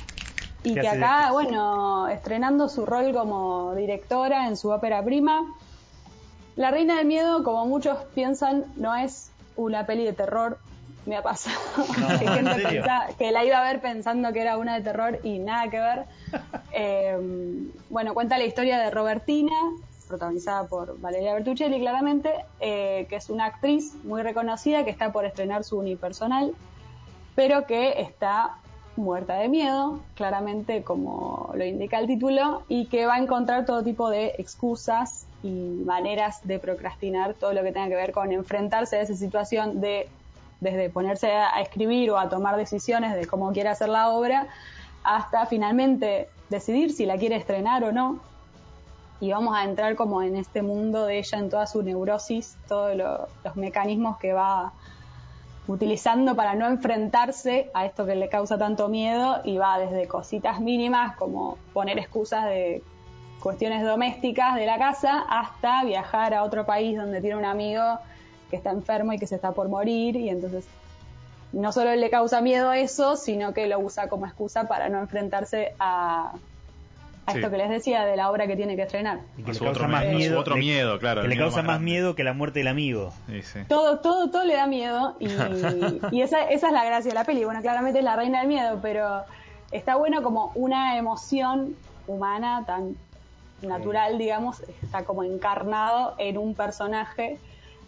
y 0.63 0.74
que 0.75 0.88
acá, 0.88 1.32
bueno, 1.32 2.08
estrenando 2.08 2.70
su 2.70 2.86
rol 2.86 3.13
como 3.13 3.75
directora 3.75 4.48
en 4.48 4.55
su 4.55 4.70
ópera 4.70 5.03
prima. 5.03 5.41
La 6.55 6.72
Reina 6.72 6.98
del 6.98 7.05
Miedo, 7.05 7.43
como 7.43 7.65
muchos 7.65 7.98
piensan, 8.15 8.65
no 8.75 8.96
es 8.96 9.32
una 9.55 9.86
peli 9.86 10.05
de 10.05 10.13
terror. 10.13 10.58
Me 11.05 11.17
ha 11.17 11.22
pasado 11.22 11.60
que 12.20 12.27
gente 12.27 12.84
que 13.17 13.32
la 13.32 13.43
iba 13.43 13.58
a 13.58 13.63
ver 13.63 13.82
pensando 13.82 14.32
que 14.32 14.41
era 14.41 14.58
una 14.58 14.75
de 14.75 14.82
terror 14.82 15.20
y 15.24 15.39
nada 15.39 15.70
que 15.70 15.79
ver. 15.79 16.05
Eh, 16.75 17.15
bueno, 17.91 18.15
cuenta 18.15 18.39
la 18.39 18.46
historia 18.46 18.79
de 18.79 18.89
Robertina, 18.89 19.53
protagonizada 20.08 20.65
por 20.65 21.00
Valeria 21.00 21.36
Bertuccelli, 21.36 21.79
claramente, 21.79 22.34
eh, 22.60 23.05
que 23.10 23.17
es 23.17 23.29
una 23.29 23.46
actriz 23.46 23.93
muy 24.03 24.24
reconocida 24.24 24.84
que 24.84 24.89
está 24.89 25.12
por 25.12 25.24
estrenar 25.24 25.63
su 25.63 25.77
unipersonal, 25.77 26.55
pero 27.36 27.67
que 27.67 28.01
está 28.01 28.58
muerta 28.95 29.35
de 29.35 29.50
miedo, 29.50 30.00
claramente 30.15 30.83
como 30.83 31.51
lo 31.55 31.65
indica 31.65 32.00
el 32.00 32.07
título, 32.07 32.63
y 32.67 32.88
que 32.88 33.05
va 33.05 33.15
a 33.15 33.19
encontrar 33.19 33.65
todo 33.65 33.83
tipo 33.83 34.09
de 34.09 34.35
excusas 34.38 35.25
y 35.41 35.81
maneras 35.85 36.45
de 36.47 36.59
procrastinar 36.59 37.33
todo 37.33 37.53
lo 37.53 37.63
que 37.63 37.71
tenga 37.71 37.89
que 37.89 37.95
ver 37.95 38.12
con 38.12 38.31
enfrentarse 38.31 38.97
a 38.97 39.01
esa 39.01 39.15
situación 39.15 39.81
de 39.81 40.07
desde 40.63 40.89
ponerse 40.89 41.31
a 41.31 41.62
escribir 41.62 42.09
o 42.12 42.17
a 42.17 42.29
tomar 42.29 42.55
decisiones 42.55 43.13
de 43.13 43.27
cómo 43.27 43.51
quiere 43.51 43.69
hacer 43.69 43.89
la 43.89 44.09
obra, 44.09 44.47
hasta 45.03 45.45
finalmente 45.45 46.29
decidir 46.50 46.93
si 46.93 47.05
la 47.05 47.17
quiere 47.17 47.35
estrenar 47.35 47.83
o 47.83 47.91
no. 47.91 48.19
Y 49.19 49.31
vamos 49.31 49.55
a 49.55 49.63
entrar 49.63 49.95
como 49.95 50.21
en 50.21 50.38
este 50.38 50.62
mundo 50.62 51.05
de 51.05 51.19
ella, 51.19 51.38
en 51.38 51.50
toda 51.50 51.67
su 51.67 51.83
neurosis, 51.83 52.57
todos 52.67 52.95
los 52.95 53.55
mecanismos 53.55 54.17
que 54.17 54.33
va 54.33 54.73
utilizando 55.67 56.36
para 56.36 56.55
no 56.55 56.67
enfrentarse 56.67 57.70
a 57.74 57.86
esto 57.86 58.05
que 58.05 58.15
le 58.15 58.27
causa 58.27 58.58
tanto 58.58 58.89
miedo 58.89 59.41
y 59.46 59.58
va 59.58 59.79
desde 59.79 60.08
cositas 60.08 60.60
mínimas 60.60 61.15
como 61.15 61.58
poner 61.74 61.98
excusas 61.98 62.46
de 62.46 62.84
cuestiones 63.39 63.84
domésticas 63.84 64.55
de 64.55 64.65
la 64.65 64.77
casa 64.77 65.24
hasta 65.29 65.84
viajar 65.84 66.34
a 66.34 66.43
otro 66.43 66.65
país 66.65 66.98
donde 66.98 67.22
tiene 67.22 67.38
un 67.38 67.46
amigo 67.46 68.00
que 68.50 68.58
está 68.58 68.72
enfermo 68.72 69.13
y 69.13 69.20
que 69.20 69.27
se 69.27 69.36
está 69.36 69.51
por 69.51 69.70
morir 69.70 70.15
y 70.15 70.29
entonces 70.29 70.65
no 71.53 71.72
solo 71.72 71.96
le 71.96 72.10
causa 72.10 72.41
miedo 72.41 72.74
eso, 72.74 73.15
sino 73.15 73.53
que 73.53 73.67
lo 73.67 73.79
usa 73.79 74.10
como 74.10 74.25
excusa 74.25 74.67
para 74.67 74.89
no 74.89 75.00
enfrentarse 75.00 75.75
a, 75.79 76.34
esto 77.27 77.49
que 77.49 77.57
les 77.57 77.69
decía 77.69 78.05
de 78.05 78.17
la 78.17 78.29
obra 78.29 78.47
que 78.47 78.55
tiene 78.55 78.75
que 78.75 78.83
estrenar. 78.83 79.19
Y 79.37 79.43
que 79.43 79.53
le 79.53 79.59
causa 79.59 79.87
más 79.87 80.05
miedo, 80.07 80.39
otro 80.39 80.55
miedo, 80.57 80.99
claro. 80.99 81.21
Que 81.21 81.27
le 81.29 81.37
causa 81.37 81.61
más, 81.61 81.79
miedo 81.79 82.15
que 82.15 82.23
la 82.23 82.33
muerte 82.33 82.59
del 82.59 82.67
amigo. 82.67 83.13
Todo, 83.67 83.99
todo, 83.99 84.29
todo 84.29 84.43
le 84.43 84.55
da 84.55 84.67
miedo 84.67 85.15
y, 85.19 85.27
y 86.11 86.21
esa, 86.21 86.43
esa 86.49 86.67
es 86.67 86.73
la 86.73 86.83
gracia 86.85 87.09
de 87.09 87.15
la 87.15 87.23
peli. 87.23 87.43
Bueno, 87.45 87.61
claramente 87.61 87.99
es 87.99 88.05
la 88.05 88.15
reina 88.15 88.39
del 88.39 88.47
miedo, 88.47 88.79
pero 88.81 89.23
está 89.71 89.95
bueno 89.95 90.21
como 90.21 90.51
una 90.55 90.97
emoción 90.97 91.75
humana 92.07 92.63
tan 92.65 92.95
natural, 93.61 94.17
digamos, 94.17 94.61
está 94.81 95.05
como 95.05 95.23
encarnado 95.23 96.15
en 96.17 96.37
un 96.37 96.53
personaje 96.53 97.39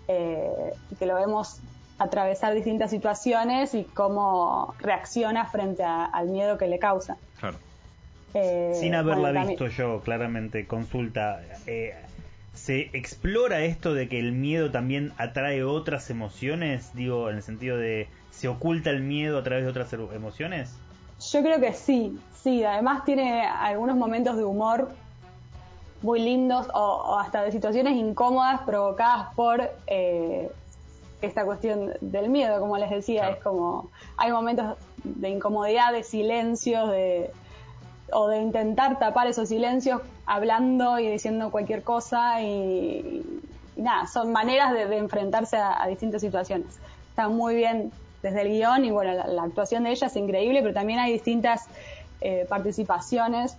eh, 0.08 0.74
que 0.98 1.06
lo 1.06 1.16
vemos 1.16 1.60
atravesar 1.98 2.54
distintas 2.54 2.92
situaciones 2.92 3.74
y 3.74 3.84
cómo 3.84 4.74
reacciona 4.80 5.46
frente 5.46 5.84
al 5.84 6.28
miedo 6.28 6.58
que 6.58 6.68
le 6.68 6.80
causa. 6.80 7.18
Claro. 7.40 7.58
Eh, 8.36 8.74
Sin 8.76 8.94
haberla 8.96 9.32
visto 9.32 9.68
yo, 9.68 10.02
claramente, 10.02 10.68
consulta. 10.68 11.42
Eh, 11.68 11.96
¿Se 12.54 12.90
explora 12.94 13.62
esto 13.62 13.94
de 13.94 14.10
que 14.10 14.20
el 14.20 14.34
miedo 14.34 14.72
también 14.72 15.14
atrae 15.18 15.64
otras 15.64 16.10
emociones? 16.10 16.92
Digo, 16.94 17.30
en 17.30 17.38
el 17.38 17.44
sentido 17.44 17.78
de, 17.78 18.10
¿se 18.32 18.50
oculta 18.50 18.90
el 18.90 19.02
miedo 19.02 19.38
a 19.40 19.44
través 19.44 19.64
de 19.64 19.70
otras 19.70 19.92
emociones? 19.94 20.76
Yo 21.32 21.42
creo 21.42 21.62
que 21.62 21.74
sí, 21.74 22.20
sí. 22.44 22.64
Además 22.64 23.06
tiene 23.06 23.46
algunos 23.46 23.96
momentos 23.96 24.36
de 24.36 24.44
humor 24.44 24.90
muy 26.02 26.20
lindos 26.20 26.68
o, 26.74 27.18
hasta 27.18 27.42
de 27.42 27.54
situaciones 27.54 27.96
incómodas 27.96 28.62
provocadas 28.62 29.34
por 29.34 29.72
eh, 29.88 30.52
esta 31.22 31.46
cuestión 31.46 31.94
del 32.02 32.30
miedo, 32.30 32.60
como 32.60 32.78
les 32.78 32.90
decía, 32.90 33.30
es 33.30 33.38
como 33.42 33.90
hay 34.18 34.32
momentos 34.32 34.78
de 35.04 35.30
incomodidad, 35.30 35.94
de 35.94 36.04
silencios, 36.04 36.92
de 36.92 37.32
o 38.18 38.30
de 38.30 38.42
intentar 38.42 38.98
tapar 38.98 39.28
esos 39.28 39.50
silencios 39.50 40.02
hablando 40.26 41.00
y 41.00 41.10
diciendo 41.10 41.52
cualquier 41.52 41.84
cosa 41.84 42.42
y, 42.42 43.22
nada, 43.76 44.08
son 44.08 44.32
maneras 44.32 44.74
de, 44.74 44.98
enfrentarse 44.98 45.58
a, 45.58 45.86
distintas 45.88 46.22
situaciones. 46.22 46.80
Está 47.10 47.28
muy 47.28 47.56
bien 47.56 47.92
desde 48.24 48.44
el 48.44 48.48
guion 48.48 48.86
y 48.86 48.92
bueno, 48.92 49.12
la, 49.14 49.44
actuación 49.44 49.84
de 49.84 49.92
ella 49.92 50.08
es 50.08 50.16
increíble, 50.16 50.62
pero 50.62 50.74
también 50.74 51.00
hay 51.00 51.12
distintas 51.12 51.66
eh, 52.22 52.46
participaciones. 52.48 53.58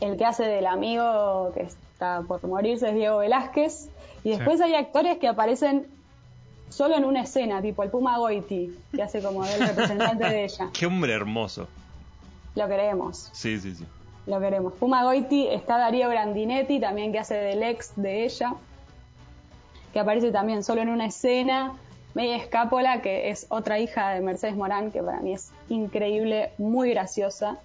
El 0.00 0.16
que 0.16 0.24
hace 0.24 0.44
del 0.44 0.66
amigo 0.66 1.52
que 1.52 1.64
está 1.64 2.22
por 2.26 2.42
morirse 2.46 2.88
es 2.88 2.94
Diego 2.94 3.18
Velázquez 3.18 3.90
y 4.24 4.30
después 4.30 4.62
hay 4.62 4.76
actores 4.76 5.18
que 5.18 5.28
aparecen 5.28 5.88
solo 6.70 6.96
en 6.96 7.04
una 7.04 7.20
escena, 7.20 7.60
tipo 7.60 7.82
el 7.82 7.90
Puma 7.90 8.16
Goiti, 8.16 8.74
que 8.96 9.02
hace 9.02 9.20
como 9.20 9.44
el 9.44 9.60
representante 9.60 10.24
de 10.24 10.44
ella. 10.44 10.70
Qué 10.72 10.86
hombre 10.86 11.12
hermoso. 11.12 11.68
Lo 12.54 12.68
queremos. 12.68 13.30
Sí, 13.32 13.58
sí, 13.58 13.74
sí. 13.74 13.86
Lo 14.26 14.38
queremos. 14.40 14.74
Puma 14.74 15.02
Goiti, 15.04 15.48
está 15.48 15.78
Darío 15.78 16.08
Grandinetti, 16.08 16.78
también 16.80 17.12
que 17.12 17.18
hace 17.18 17.34
del 17.34 17.62
ex 17.62 17.92
de 17.96 18.24
ella, 18.24 18.54
que 19.92 20.00
aparece 20.00 20.30
también 20.30 20.62
solo 20.62 20.82
en 20.82 20.88
una 20.88 21.06
escena. 21.06 21.72
Media 22.14 22.36
Escápola, 22.36 23.00
que 23.00 23.30
es 23.30 23.46
otra 23.48 23.78
hija 23.78 24.10
de 24.10 24.20
Mercedes 24.20 24.54
Morán, 24.54 24.90
que 24.92 25.02
para 25.02 25.20
mí 25.20 25.32
es 25.32 25.50
increíble, 25.70 26.50
muy 26.58 26.90
graciosa. 26.90 27.58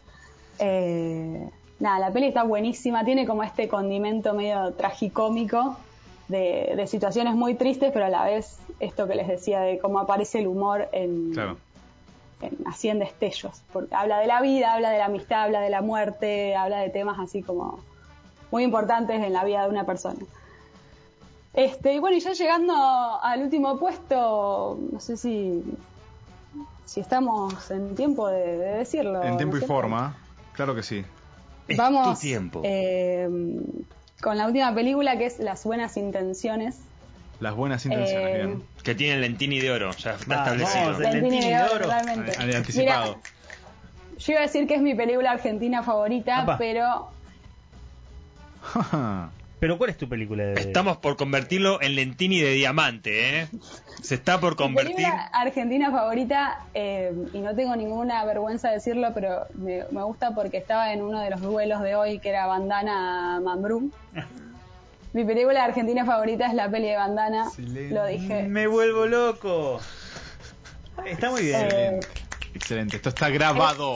Eh, 0.60 1.50
nada, 1.80 2.00
la 2.00 2.12
peli 2.12 2.28
está 2.28 2.44
buenísima, 2.44 3.04
tiene 3.04 3.26
como 3.26 3.44
este 3.44 3.68
condimento 3.68 4.34
medio 4.34 4.74
tragicómico 4.74 5.76
de, 6.28 6.86
situaciones 6.88 7.36
muy 7.36 7.56
tristes, 7.56 7.92
pero 7.94 8.06
a 8.06 8.10
la 8.10 8.26
vez 8.26 8.58
esto 8.80 9.08
que 9.08 9.16
les 9.16 9.28
decía 9.28 9.60
de 9.62 9.80
cómo 9.80 10.00
aparece 10.00 10.40
el 10.40 10.48
humor 10.48 10.88
en, 10.92 11.34
así 12.66 12.90
en 12.90 13.00
destellos, 13.00 13.64
porque 13.74 13.96
habla 13.96 14.20
de 14.20 14.28
la 14.28 14.42
vida, 14.42 14.74
habla 14.74 14.90
de 14.92 15.00
la 15.00 15.06
amistad, 15.06 15.44
habla 15.44 15.62
de 15.62 15.70
la 15.70 15.82
muerte, 15.82 16.56
habla 16.56 16.80
de 16.80 16.90
temas 16.90 17.18
así 17.20 17.42
como 17.42 17.80
muy 18.52 18.64
importantes 18.64 19.22
en 19.24 19.34
la 19.34 19.44
vida 19.44 19.64
de 19.64 19.70
una 19.70 19.86
persona. 19.86 20.20
Este, 21.54 21.94
y 21.94 22.00
bueno, 22.00 22.18
y 22.18 22.20
ya 22.20 22.34
llegando 22.34 22.74
al 22.76 23.42
último 23.42 23.80
puesto, 23.80 24.78
no 24.92 25.00
sé 25.00 25.18
si, 25.18 25.64
si 26.86 27.00
estamos 27.00 27.72
en 27.72 27.96
tiempo 27.96 28.28
de, 28.28 28.58
decirlo. 28.58 29.24
En 29.24 29.38
tiempo 29.38 29.58
y 29.58 29.62
forma, 29.62 30.16
claro 30.54 30.76
que 30.76 30.84
sí. 30.84 31.04
Vamos, 31.76 32.14
tu 32.14 32.20
tiempo. 32.22 32.62
Eh, 32.64 33.28
con 34.22 34.38
la 34.38 34.46
última 34.46 34.74
película 34.74 35.18
que 35.18 35.26
es 35.26 35.40
Las 35.40 35.64
Buenas 35.64 35.98
Intenciones. 35.98 36.80
Las 37.40 37.56
Buenas 37.56 37.86
Intenciones, 37.86 38.28
eh, 38.28 38.46
bien. 38.46 38.64
Que 38.84 38.96
tiene 38.96 39.20
Lentini 39.20 39.60
de 39.60 39.72
Oro, 39.72 39.92
ya 39.92 40.12
está 40.12 40.54
establecido. 40.56 41.00
Lentini, 41.00 41.50
de 41.50 41.62
Oro, 41.62 41.84
totalmente. 41.86 42.56
anticipado. 42.56 43.20
yo 44.18 44.32
iba 44.32 44.40
a 44.40 44.44
decir 44.44 44.68
que 44.68 44.76
es 44.76 44.82
mi 44.82 44.96
película 44.96 45.32
argentina 45.32 45.84
favorita, 45.84 46.56
pero... 46.58 47.10
Pero 49.60 49.80
¿cuál 49.80 49.90
es 49.90 49.98
tu 49.98 50.08
película 50.08 50.44
de... 50.44 50.54
Estamos 50.54 50.98
por 50.98 51.18
convertirlo 51.18 51.82
en 51.82 51.96
Lentini 51.96 52.40
de 52.40 52.52
diamante, 52.52 53.42
¿eh? 53.42 53.48
Se 54.04 54.14
está 54.14 54.40
por 54.40 54.56
convertir... 54.56 54.96
Mi 54.96 55.04
película 55.04 55.30
argentina 55.34 55.92
favorita, 55.92 56.60
eh, 56.76 57.12
y 57.34 57.40
no 57.40 57.56
tengo 57.56 57.76
ninguna 57.76 58.24
vergüenza 58.26 58.68
de 58.68 58.76
decirlo, 58.76 59.10
pero 59.16 59.48
me, 59.56 59.84
gusta 60.04 60.36
porque 60.36 60.58
estaba 60.58 60.94
en 60.94 61.02
uno 61.02 61.20
de 61.22 61.32
los 61.32 61.42
duelos 61.42 61.82
de 61.82 61.96
hoy, 61.96 62.20
que 62.20 62.30
era 62.30 62.46
Bandana 62.46 63.42
Mambrú. 63.44 63.92
Mi 65.14 65.24
película 65.24 65.64
argentina 65.64 66.06
favorita 66.06 66.48
es 66.48 66.54
la 66.54 66.70
peli 66.70 66.88
de 66.88 66.96
Bandana, 66.96 67.46
lo 67.90 68.06
dije. 68.06 68.44
Me 68.44 68.68
vuelvo 68.68 69.06
loco. 69.06 69.80
Está 71.06 71.32
muy 71.32 71.44
bien. 71.44 71.68
Eh, 71.72 72.00
Excelente, 72.54 72.98
esto 72.98 73.10
está 73.10 73.30
grabado. 73.30 73.96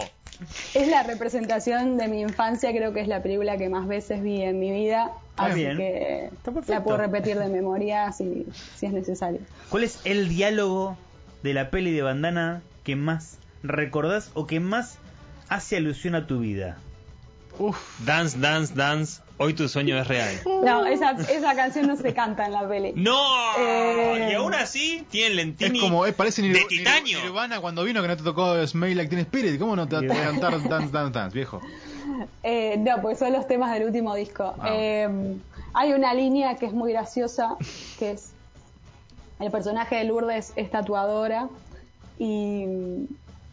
Es 0.73 0.87
la 0.87 1.03
representación 1.03 1.97
de 1.97 2.07
mi 2.07 2.21
infancia, 2.21 2.71
creo 2.71 2.93
que 2.93 3.01
es 3.01 3.07
la 3.07 3.21
película 3.21 3.57
que 3.57 3.69
más 3.69 3.87
veces 3.87 4.23
vi 4.23 4.41
en 4.41 4.59
mi 4.59 4.71
vida. 4.71 5.11
Ah, 5.37 5.47
así 5.47 5.63
que 5.63 6.29
la 6.67 6.83
puedo 6.83 6.97
repetir 6.97 7.37
de 7.37 7.47
memoria 7.47 8.11
si, 8.11 8.47
si 8.75 8.85
es 8.85 8.93
necesario. 8.93 9.39
¿Cuál 9.69 9.83
es 9.83 9.99
el 10.03 10.29
diálogo 10.29 10.97
de 11.43 11.53
la 11.53 11.69
peli 11.69 11.91
de 11.91 12.01
bandana 12.01 12.61
que 12.83 12.95
más 12.95 13.37
recordás 13.63 14.31
o 14.33 14.47
que 14.47 14.59
más 14.59 14.97
hace 15.49 15.77
alusión 15.77 16.15
a 16.15 16.27
tu 16.27 16.39
vida? 16.39 16.77
Uf. 17.59 17.99
Dance, 18.05 18.37
dance, 18.39 18.73
dance. 18.73 19.21
Hoy 19.41 19.53
tu 19.55 19.67
sueño 19.67 19.97
es 19.97 20.07
real. 20.07 20.35
No, 20.63 20.85
esa, 20.85 21.11
esa 21.11 21.55
canción 21.55 21.87
no 21.87 21.95
se 21.95 22.13
canta 22.13 22.45
en 22.45 22.51
la 22.51 22.67
peli. 22.67 22.93
¡No! 22.95 23.19
Eh, 23.57 24.29
y 24.31 24.33
aún 24.35 24.53
así 24.53 25.05
tiene 25.09 25.35
Lentini. 25.35 25.79
Es 25.79 25.83
como, 25.83 26.05
parece 26.13 26.43
de 26.43 26.63
titanio. 26.69 27.19
Nirvana 27.23 27.59
cuando 27.59 27.83
vino 27.83 28.01
que 28.01 28.07
no 28.07 28.17
te 28.17 28.23
tocó 28.23 28.55
Smell 28.67 28.95
Like 28.95 29.09
Teen 29.09 29.21
Spirit. 29.21 29.59
¿Cómo 29.59 29.75
no 29.75 29.87
te 29.87 29.95
va 29.95 30.01
a 30.01 30.23
cantar 30.25 30.51
Dance, 30.69 30.91
Dance, 30.91 31.11
Dance, 31.11 31.35
viejo? 31.35 31.59
Eh, 32.43 32.77
no, 32.77 33.01
pues 33.01 33.17
son 33.17 33.33
los 33.33 33.47
temas 33.47 33.73
del 33.73 33.85
último 33.85 34.13
disco. 34.13 34.53
Ah, 34.59 34.69
eh, 34.71 35.09
hay 35.73 35.93
una 35.93 36.13
línea 36.13 36.55
que 36.55 36.67
es 36.67 36.73
muy 36.73 36.91
graciosa, 36.91 37.55
que 37.97 38.11
es 38.11 38.33
el 39.39 39.49
personaje 39.49 39.95
de 39.95 40.03
Lourdes 40.03 40.53
es 40.55 40.69
tatuadora 40.69 41.49
y, 42.19 42.65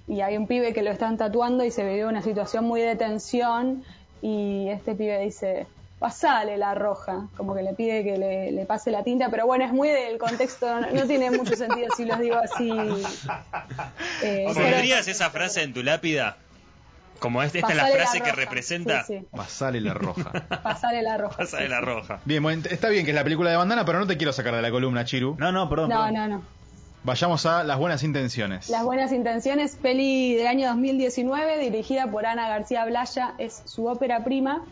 y 0.07 0.21
hay 0.21 0.37
un 0.37 0.47
pibe 0.47 0.75
que 0.75 0.83
lo 0.83 0.91
están 0.91 1.17
tatuando 1.17 1.65
y 1.65 1.71
se 1.71 1.83
vive 1.83 2.05
una 2.05 2.21
situación 2.21 2.67
muy 2.67 2.83
de 2.83 2.95
tensión 2.95 3.85
y 4.21 4.69
este 4.69 4.95
pibe 4.95 5.19
dice, 5.21 5.67
pasale 5.99 6.57
la 6.57 6.75
roja, 6.75 7.29
como 7.37 7.55
que 7.55 7.63
le 7.63 7.75
pide 7.75 8.05
que 8.05 8.19
le, 8.53 8.67
pase 8.67 8.91
la 8.91 9.03
tinta, 9.03 9.31
pero 9.31 9.47
bueno, 9.47 9.65
es 9.65 9.73
muy 9.73 9.89
del 9.89 10.19
contexto, 10.19 10.81
no, 10.81 11.07
tiene 11.07 11.31
mucho 11.31 11.57
sentido 11.57 11.89
si 11.97 12.05
los 12.05 12.19
digo 12.19 12.37
así. 12.37 12.71
Eh, 14.23 14.47
¿Pondrías 14.53 15.07
esa 15.07 15.31
frase 15.31 15.63
en 15.63 15.73
tu 15.73 15.83
lápida? 15.83 16.39
Como 17.21 17.43
esta, 17.43 17.59
esta 17.59 17.71
es 17.71 17.77
la 17.77 17.87
frase 17.87 18.21
que 18.21 18.33
representa. 18.33 19.05
Pasale 19.31 19.81
la 19.81 19.95
roja. 19.95 20.33
Pasale 20.63 21.03
la 21.03 21.17
roja. 21.17 21.37
Pasale 21.37 21.69
la 21.69 21.81
roja. 21.81 22.21
Bien, 22.25 22.45
está 22.69 22.89
bien 22.89 23.05
que 23.05 23.13
es 23.13 23.15
la 23.15 23.25
película 23.25 23.51
de 23.51 23.57
bandana, 23.57 23.85
pero 23.85 23.99
no 24.01 24.07
te 24.07 24.17
quiero 24.17 24.33
sacar 24.33 24.55
de 24.55 24.63
la 24.63 24.71
columna, 24.71 25.05
Chiru. 25.05 25.37
No, 25.39 25.53
no, 25.53 25.69
perdón. 25.69 25.91
No, 25.91 26.11
no, 26.11 26.29
no. 26.29 26.43
Vayamos 27.05 27.47
a 27.47 27.65
Las 27.65 27.79
Buenas 27.79 28.03
Intenciones. 28.03 28.69
Las 28.69 28.85
Buenas 28.85 29.13
Intenciones, 29.13 29.77
peli 29.77 30.35
del 30.35 30.47
año 30.47 30.69
2019, 30.69 31.59
dirigida 31.59 32.09
por 32.09 32.27
Ana 32.27 32.49
García 32.49 32.85
Blaya, 32.85 33.35
es 33.39 33.63
su 33.65 33.87
ópera 33.87 34.25
prima. 34.25 34.65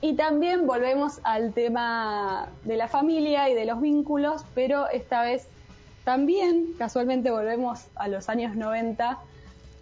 Y 0.00 0.14
también 0.14 0.66
volvemos 0.66 1.20
al 1.24 1.52
tema 1.52 2.48
de 2.64 2.76
la 2.76 2.88
familia 2.88 3.48
y 3.48 3.54
de 3.54 3.64
los 3.64 3.80
vínculos, 3.80 4.44
pero 4.54 4.88
esta 4.88 5.22
vez 5.22 5.46
también, 6.04 6.74
casualmente, 6.78 7.30
volvemos 7.30 7.86
a 7.94 8.08
los 8.08 8.28
años 8.28 8.56
90, 8.56 9.18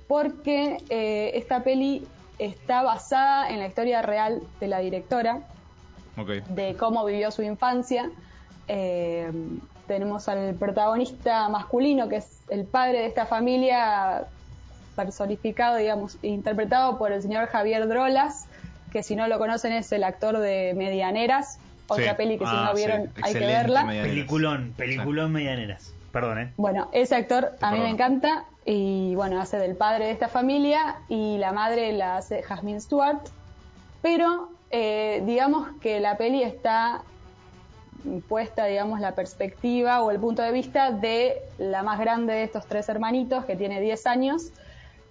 porque 0.09 0.79
eh, 0.89 1.33
esta 1.35 1.63
peli 1.63 2.07
está 2.39 2.83
basada 2.83 3.51
en 3.51 3.61
la 3.61 3.69
historia 3.69 4.03
real 4.03 4.43
de 4.61 4.69
la 4.69 4.81
directora, 4.81 5.41
de 6.49 6.77
cómo 6.77 7.05
vivió 7.05 7.31
su 7.31 7.43
infancia. 7.43 8.11
Eh, 8.69 9.31
tenemos 9.87 10.29
al 10.29 10.55
protagonista 10.55 11.49
masculino, 11.49 12.09
que 12.09 12.17
es 12.17 12.41
el 12.49 12.65
padre 12.65 13.01
de 13.01 13.07
esta 13.07 13.27
familia, 13.27 14.27
personificado, 14.97 15.77
digamos, 15.77 16.19
interpretado 16.23 16.99
por 16.99 17.13
el 17.13 17.23
señor 17.23 17.47
Javier 17.47 17.87
Drolas, 17.87 18.47
que 18.93 19.03
si 19.03 19.17
no 19.17 19.29
lo 19.29 19.39
conocen 19.39 19.73
es 19.73 19.91
el 19.93 20.05
actor 20.05 20.39
de 20.39 20.75
Medianeras, 20.77 21.59
otra 21.89 22.17
peli 22.17 22.39
que 22.39 22.47
si 22.47 22.53
no 22.53 22.59
ah, 22.59 22.73
vieron 22.75 23.11
hay 23.23 23.33
que 23.33 23.41
verla. 23.41 23.87
Peliculón, 23.87 24.75
peliculón 24.77 25.33
Medianeras. 25.33 25.93
Perdón, 26.13 26.39
¿eh? 26.39 26.53
Bueno, 26.57 26.89
ese 26.93 27.15
actor 27.15 27.53
a 27.61 27.73
mí 27.73 27.81
me 27.81 27.91
encanta 27.91 28.45
y 28.65 29.15
bueno, 29.15 29.41
hace 29.41 29.59
del 29.59 29.77
padre 29.77 30.07
de 30.07 30.11
esta 30.13 30.29
familia 30.29 30.97
y 31.09 31.37
la 31.39 31.53
madre 31.53 31.93
la 31.93 32.17
hace 32.17 32.43
Jasmine 32.43 32.81
Stewart, 32.81 33.21
pero 34.03 34.49
eh, 34.71 35.23
digamos 35.27 35.69
que 35.81 36.01
la 36.01 36.17
peli 36.17 36.43
está 36.43 37.03
puesta, 38.29 38.67
digamos, 38.67 39.01
la 39.01 39.15
perspectiva 39.15 40.03
o 40.03 40.11
el 40.11 40.19
punto 40.19 40.43
de 40.43 40.53
vista 40.53 40.91
de 40.91 41.43
la 41.59 41.83
más 41.83 41.99
grande 41.99 42.33
de 42.33 42.45
estos 42.45 42.67
tres 42.67 42.89
hermanitos, 42.89 43.45
que 43.45 43.57
tiene 43.57 43.81
10 43.81 44.07
años, 44.07 44.53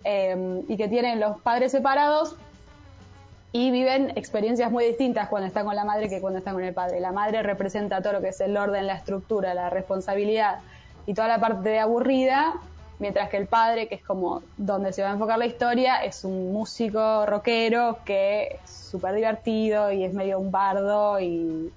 eh, 0.03 0.63
y 0.67 0.77
que 0.77 0.88
tienen 0.88 1.20
los 1.20 1.39
padres 1.41 1.72
separados 1.72 2.38
y 3.55 3.71
viven 3.71 4.12
experiencias 4.17 4.69
muy 4.69 4.83
distintas 4.83 5.29
cuando 5.29 5.47
están 5.47 5.65
con 5.65 5.77
la 5.77 5.85
madre 5.85 6.09
que 6.09 6.19
cuando 6.19 6.39
están 6.39 6.55
con 6.55 6.63
el 6.65 6.74
padre. 6.74 7.00
La 7.00 7.13
madre 7.13 7.41
representa 7.41 8.01
todo 8.01 8.12
lo 8.12 8.19
que 8.19 8.27
es 8.27 8.41
el 8.41 8.57
orden, 8.57 8.85
la 8.85 8.95
estructura, 8.95 9.53
la 9.53 9.69
responsabilidad 9.69 10.59
y 11.05 11.13
toda 11.13 11.29
la 11.29 11.39
parte 11.39 11.79
aburrida, 11.79 12.55
mientras 13.00 13.29
que 13.29 13.38
el 13.38 13.47
padre, 13.47 13.88
que 13.88 13.95
es 13.95 14.03
como 14.03 14.41
donde 14.57 14.91
se 14.91 15.03
va 15.03 15.12
a 15.12 15.13
enfocar 15.13 15.38
la 15.38 15.45
historia, 15.45 16.03
es 16.03 16.25
un 16.25 16.51
músico 16.51 17.25
rockero 17.25 18.00
que 18.03 18.59
es 18.62 18.69
súper 18.69 19.15
divertido 19.15 19.89
y 19.89 20.03
es 20.03 20.13
medio 20.13 20.38
un 20.38 20.51
bardo 20.51 21.21
y 21.21 21.71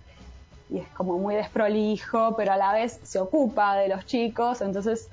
y 0.70 0.78
es 0.78 0.88
como 0.88 1.16
muy 1.16 1.36
desprolijo, 1.36 2.34
pero 2.36 2.54
a 2.54 2.56
la 2.56 2.72
vez 2.72 2.98
se 3.04 3.20
ocupa 3.20 3.76
de 3.76 3.88
los 3.88 4.04
chicos, 4.04 4.62
entonces 4.62 5.08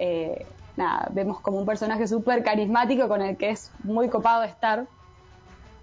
eh, 0.00 0.44
nada, 0.76 1.06
vemos 1.12 1.38
como 1.40 1.58
un 1.58 1.64
personaje 1.64 2.08
súper 2.08 2.42
carismático 2.42 3.06
con 3.06 3.22
el 3.22 3.36
que 3.36 3.50
es 3.50 3.70
muy 3.84 4.08
copado 4.08 4.42
estar. 4.42 4.86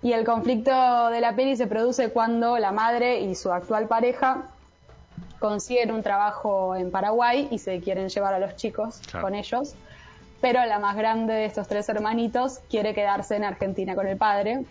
Y 0.06 0.14
el 0.14 0.24
conflicto 0.24 1.10
de 1.10 1.20
la 1.20 1.36
peli 1.36 1.58
se 1.58 1.66
produce 1.66 2.12
cuando 2.12 2.60
la 2.60 2.72
madre 2.72 3.22
y 3.22 3.34
su 3.34 3.52
actual 3.52 3.88
pareja 3.88 4.44
consiguen 5.40 5.90
un 5.90 6.04
trabajo 6.04 6.76
en 6.76 6.92
Paraguay 6.92 7.48
y 7.50 7.58
se 7.58 7.80
quieren 7.80 8.10
llevar 8.10 8.36
a 8.36 8.38
los 8.38 8.56
chicos 8.56 9.02
con 9.20 9.34
ellos. 9.34 9.74
Pero 10.42 10.64
la 10.64 10.78
más 10.78 10.96
grande 10.96 11.34
de 11.34 11.46
estos 11.46 11.68
tres 11.68 11.90
hermanitos 11.90 12.60
quiere 12.70 12.94
quedarse 12.94 13.36
en 13.36 13.46
Argentina 13.46 13.96
con 13.96 14.06
el 14.06 14.16
padre, 14.16 14.64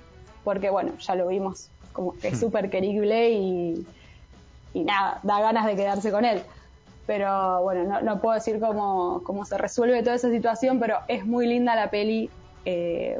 porque 0.44 0.70
bueno, 0.70 0.92
ya 0.98 1.16
lo 1.16 1.26
vimos, 1.26 1.68
como 1.92 2.12
que 2.12 2.28
es 2.28 2.38
súper 2.38 2.70
querible 2.70 3.30
y, 3.30 3.84
y 4.72 4.84
nada, 4.84 5.18
da 5.24 5.40
ganas 5.40 5.66
de 5.66 5.74
quedarse 5.74 6.12
con 6.12 6.24
él. 6.24 6.44
Pero 7.08 7.60
bueno, 7.64 8.00
no, 8.02 8.20
puedo 8.20 8.36
decir 8.36 8.60
cómo, 8.60 9.20
cómo, 9.24 9.44
se 9.44 9.58
resuelve 9.58 10.00
toda 10.04 10.14
esa 10.14 10.30
situación, 10.30 10.78
pero 10.78 10.98
es 11.08 11.26
muy 11.26 11.48
linda 11.48 11.74
la 11.74 11.90
peli, 11.90 12.30
eh, 12.64 13.18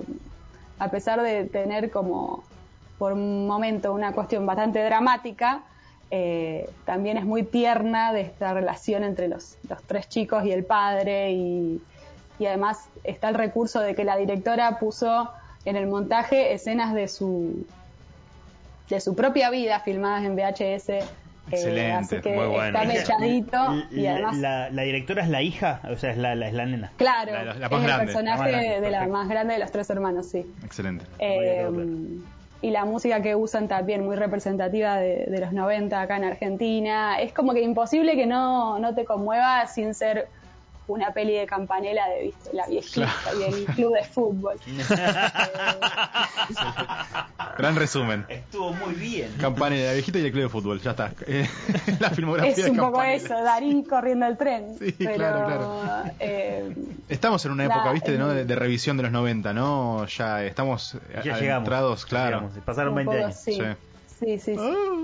a 0.79 0.91
pesar 0.91 1.23
de 1.23 1.45
tener 1.45 1.91
como 1.91 2.45
por 2.99 3.13
un 3.13 3.47
momento 3.47 3.93
una 3.93 4.13
cuestión 4.13 4.47
bastante 4.47 4.83
dramática, 4.83 5.63
eh, 6.11 6.71
también 6.85 7.17
es 7.17 7.25
muy 7.25 7.43
tierna 7.43 8.13
de 8.13 8.23
esta 8.23 8.53
relación 8.53 9.05
entre 9.05 9.29
los, 9.29 9.57
tres 9.87 10.09
chicos 10.09 10.45
y 10.45 10.53
el 10.53 10.65
padre 10.65 11.33
y, 11.33 11.81
y, 12.39 12.47
además 12.47 12.89
está 13.03 13.29
el 13.29 13.35
recurso 13.35 13.81
de 13.81 13.95
que 13.95 14.05
la 14.05 14.17
directora 14.17 14.79
puso 14.79 15.31
en 15.65 15.77
el 15.77 15.87
montaje 15.87 16.53
escenas 16.53 16.95
de 16.95 17.09
su 17.09 17.67
de 18.89 19.01
su 19.01 19.15
propia 19.15 19.49
vida 19.51 19.81
filmadas 19.81 20.25
en 20.25 20.37
VHS 20.37 21.05
Excelente, 21.51 22.21
muy 22.25 22.47
bueno. 22.47 22.79
Está 22.79 22.85
mechadito 22.85 23.59
y 23.91 24.07
además... 24.07 24.39
La, 24.39 24.83
directora 24.83 25.23
es 25.23 25.29
la 25.29 25.43
hija, 25.43 25.81
o 25.91 25.97
sea, 25.97 26.11
es 26.11 26.19
la, 26.19 26.35
la, 26.35 26.49
es 26.49 26.55
la 26.55 26.67
nena. 26.67 26.93
Claro, 26.97 27.33
es 27.35 27.57
el 27.57 27.97
personaje 27.99 28.81
de 28.81 28.91
la 28.91 29.07
más 29.07 29.29
grande 29.29 29.55
de 29.55 29.61
los 29.61 29.71
tres 29.71 29.89
hermanos, 29.91 30.27
sí. 30.27 30.47
Excelente. 30.65 31.05
Eh, 31.19 31.69
y 32.63 32.71
la 32.71 32.87
música 32.87 33.21
que 33.21 33.35
usan 33.35 33.69
también 33.69 34.05
muy 34.05 34.17
representativa 34.17 34.97
de, 34.97 35.27
de, 35.27 35.39
los 35.39 35.53
90 35.53 36.01
acá 36.01 36.17
en 36.17 36.25
Argentina. 36.25 37.19
Es 37.21 37.33
como 37.35 37.53
que 37.53 37.61
imposible 37.61 38.17
que 38.17 38.25
no, 38.25 38.79
no 38.79 38.95
te 38.95 39.05
conmueva 39.05 39.67
sin 39.67 39.93
ser 39.93 40.29
una 40.87 41.13
peli 41.13 41.35
de 41.35 41.47
campanela 41.47 42.07
de 42.09 42.25
¿viste? 42.25 42.51
la 42.53 42.67
viejita 42.67 43.11
y 43.39 43.43
el 43.43 43.65
club 43.67 43.95
de 43.95 44.05
fútbol. 44.05 44.57
Gran 47.59 47.77
resumen. 47.77 48.27
Estuvo 48.29 48.73
muy 48.73 48.95
bien. 48.95 49.33
Campanela, 49.41 49.87
la 49.87 49.93
viejita 49.95 50.19
y 50.19 50.27
el 50.27 50.33
club 50.33 50.45
de 50.45 50.49
fútbol, 50.49 50.81
ya 50.81 50.91
está. 50.91 51.13
Eh, 51.27 51.49
la 52.01 52.11
filmografía 52.11 52.67
es 52.67 52.71
un 52.71 52.77
poco 52.77 53.03
eso, 53.03 53.35
Darín 53.35 53.85
corriendo 53.85 54.27
el 54.27 54.37
tren. 54.37 54.77
Sí, 54.79 54.93
claro, 54.93 55.47
claro. 55.47 56.05
Eh, 56.21 56.75
estamos 57.09 57.45
en 57.47 57.53
una 57.53 57.65
época, 57.65 57.93
¿viste? 57.93 58.19
¿no? 58.19 58.29
De, 58.29 58.55
revisión 58.55 58.97
de 58.97 59.05
los 59.05 59.13
90, 59.13 59.53
¿no? 59.53 60.07
Ya 60.07 60.45
estamos 60.45 60.97
ya 61.25 61.39
llegamos, 61.39 62.05
claro. 62.05 62.51
pasaron 62.65 62.95
20 62.95 63.25
años. 63.25 63.37
Sí, 63.37 63.59
sí, 64.21 64.39
sí. 64.39 64.57
Ah. 64.59 64.95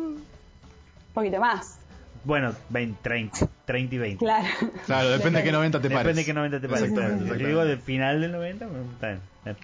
Un 1.10 1.14
poquito 1.14 1.40
más. 1.40 1.76
Bueno, 2.24 2.54
20, 2.68 2.98
30, 3.02 3.48
30 3.64 3.94
y 3.94 3.98
20. 3.98 4.24
Claro. 4.24 4.48
Claro, 4.86 5.10
depende 5.10 5.38
de 5.38 5.44
qué 5.44 5.52
90 5.52 5.80
te 5.80 5.90
pares. 5.90 6.04
Depende 6.04 6.20
de 6.20 6.26
qué 6.26 6.34
90 6.34 6.60
te 6.60 6.68
pares. 6.68 7.38
Yo 7.38 7.46
digo 7.46 7.64
del 7.64 7.78
final 7.78 8.20
del 8.20 8.32
90, 8.32 8.66
está 8.94 9.08
bien. 9.08 9.20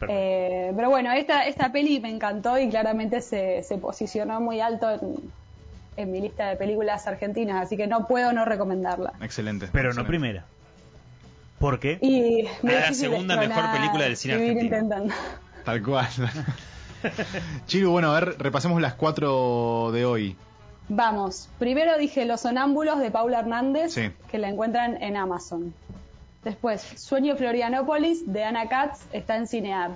Eh, 0.08 0.72
pero 0.74 0.88
bueno, 0.88 1.12
esta, 1.12 1.46
esta 1.46 1.70
peli 1.70 2.00
me 2.00 2.08
encantó 2.08 2.58
y 2.58 2.68
claramente 2.70 3.20
se, 3.20 3.62
se 3.62 3.76
posicionó 3.76 4.40
muy 4.40 4.60
alto 4.60 4.90
en, 4.90 5.16
en, 5.96 6.12
mi 6.12 6.20
lista 6.20 6.48
de 6.48 6.56
películas 6.56 7.06
argentinas, 7.06 7.66
así 7.66 7.76
que 7.76 7.86
no 7.86 8.06
puedo 8.06 8.32
no 8.32 8.44
recomendarla. 8.44 9.12
Excelente. 9.20 9.68
Pero 9.72 9.92
no 9.92 10.06
primera. 10.06 10.44
¿Por 11.58 11.78
qué? 11.78 11.98
Y 12.00 12.46
la 12.62 12.92
segunda 12.92 13.36
mejor 13.36 13.64
película 13.72 14.04
del 14.04 14.16
cine 14.16 14.34
argentino. 14.34 14.62
Intentando. 14.62 15.14
Tal 15.64 15.82
cual. 15.82 16.06
Chiru, 17.66 17.90
bueno, 17.90 18.14
a 18.14 18.20
ver, 18.20 18.36
repasemos 18.38 18.80
las 18.80 18.94
cuatro 18.94 19.90
de 19.92 20.04
hoy. 20.04 20.36
Vamos, 20.88 21.48
primero 21.58 21.98
dije 21.98 22.24
Los 22.24 22.42
Sonámbulos 22.42 22.98
de 23.00 23.10
Paula 23.10 23.40
Hernández, 23.40 23.94
que 24.30 24.38
la 24.38 24.48
encuentran 24.48 25.02
en 25.02 25.16
Amazon. 25.16 25.74
Después, 26.44 26.80
Sueño 26.96 27.34
Florianópolis 27.36 28.32
de 28.32 28.44
Ana 28.44 28.68
Katz 28.68 29.00
está 29.12 29.36
en 29.36 29.48
Cinear. 29.48 29.90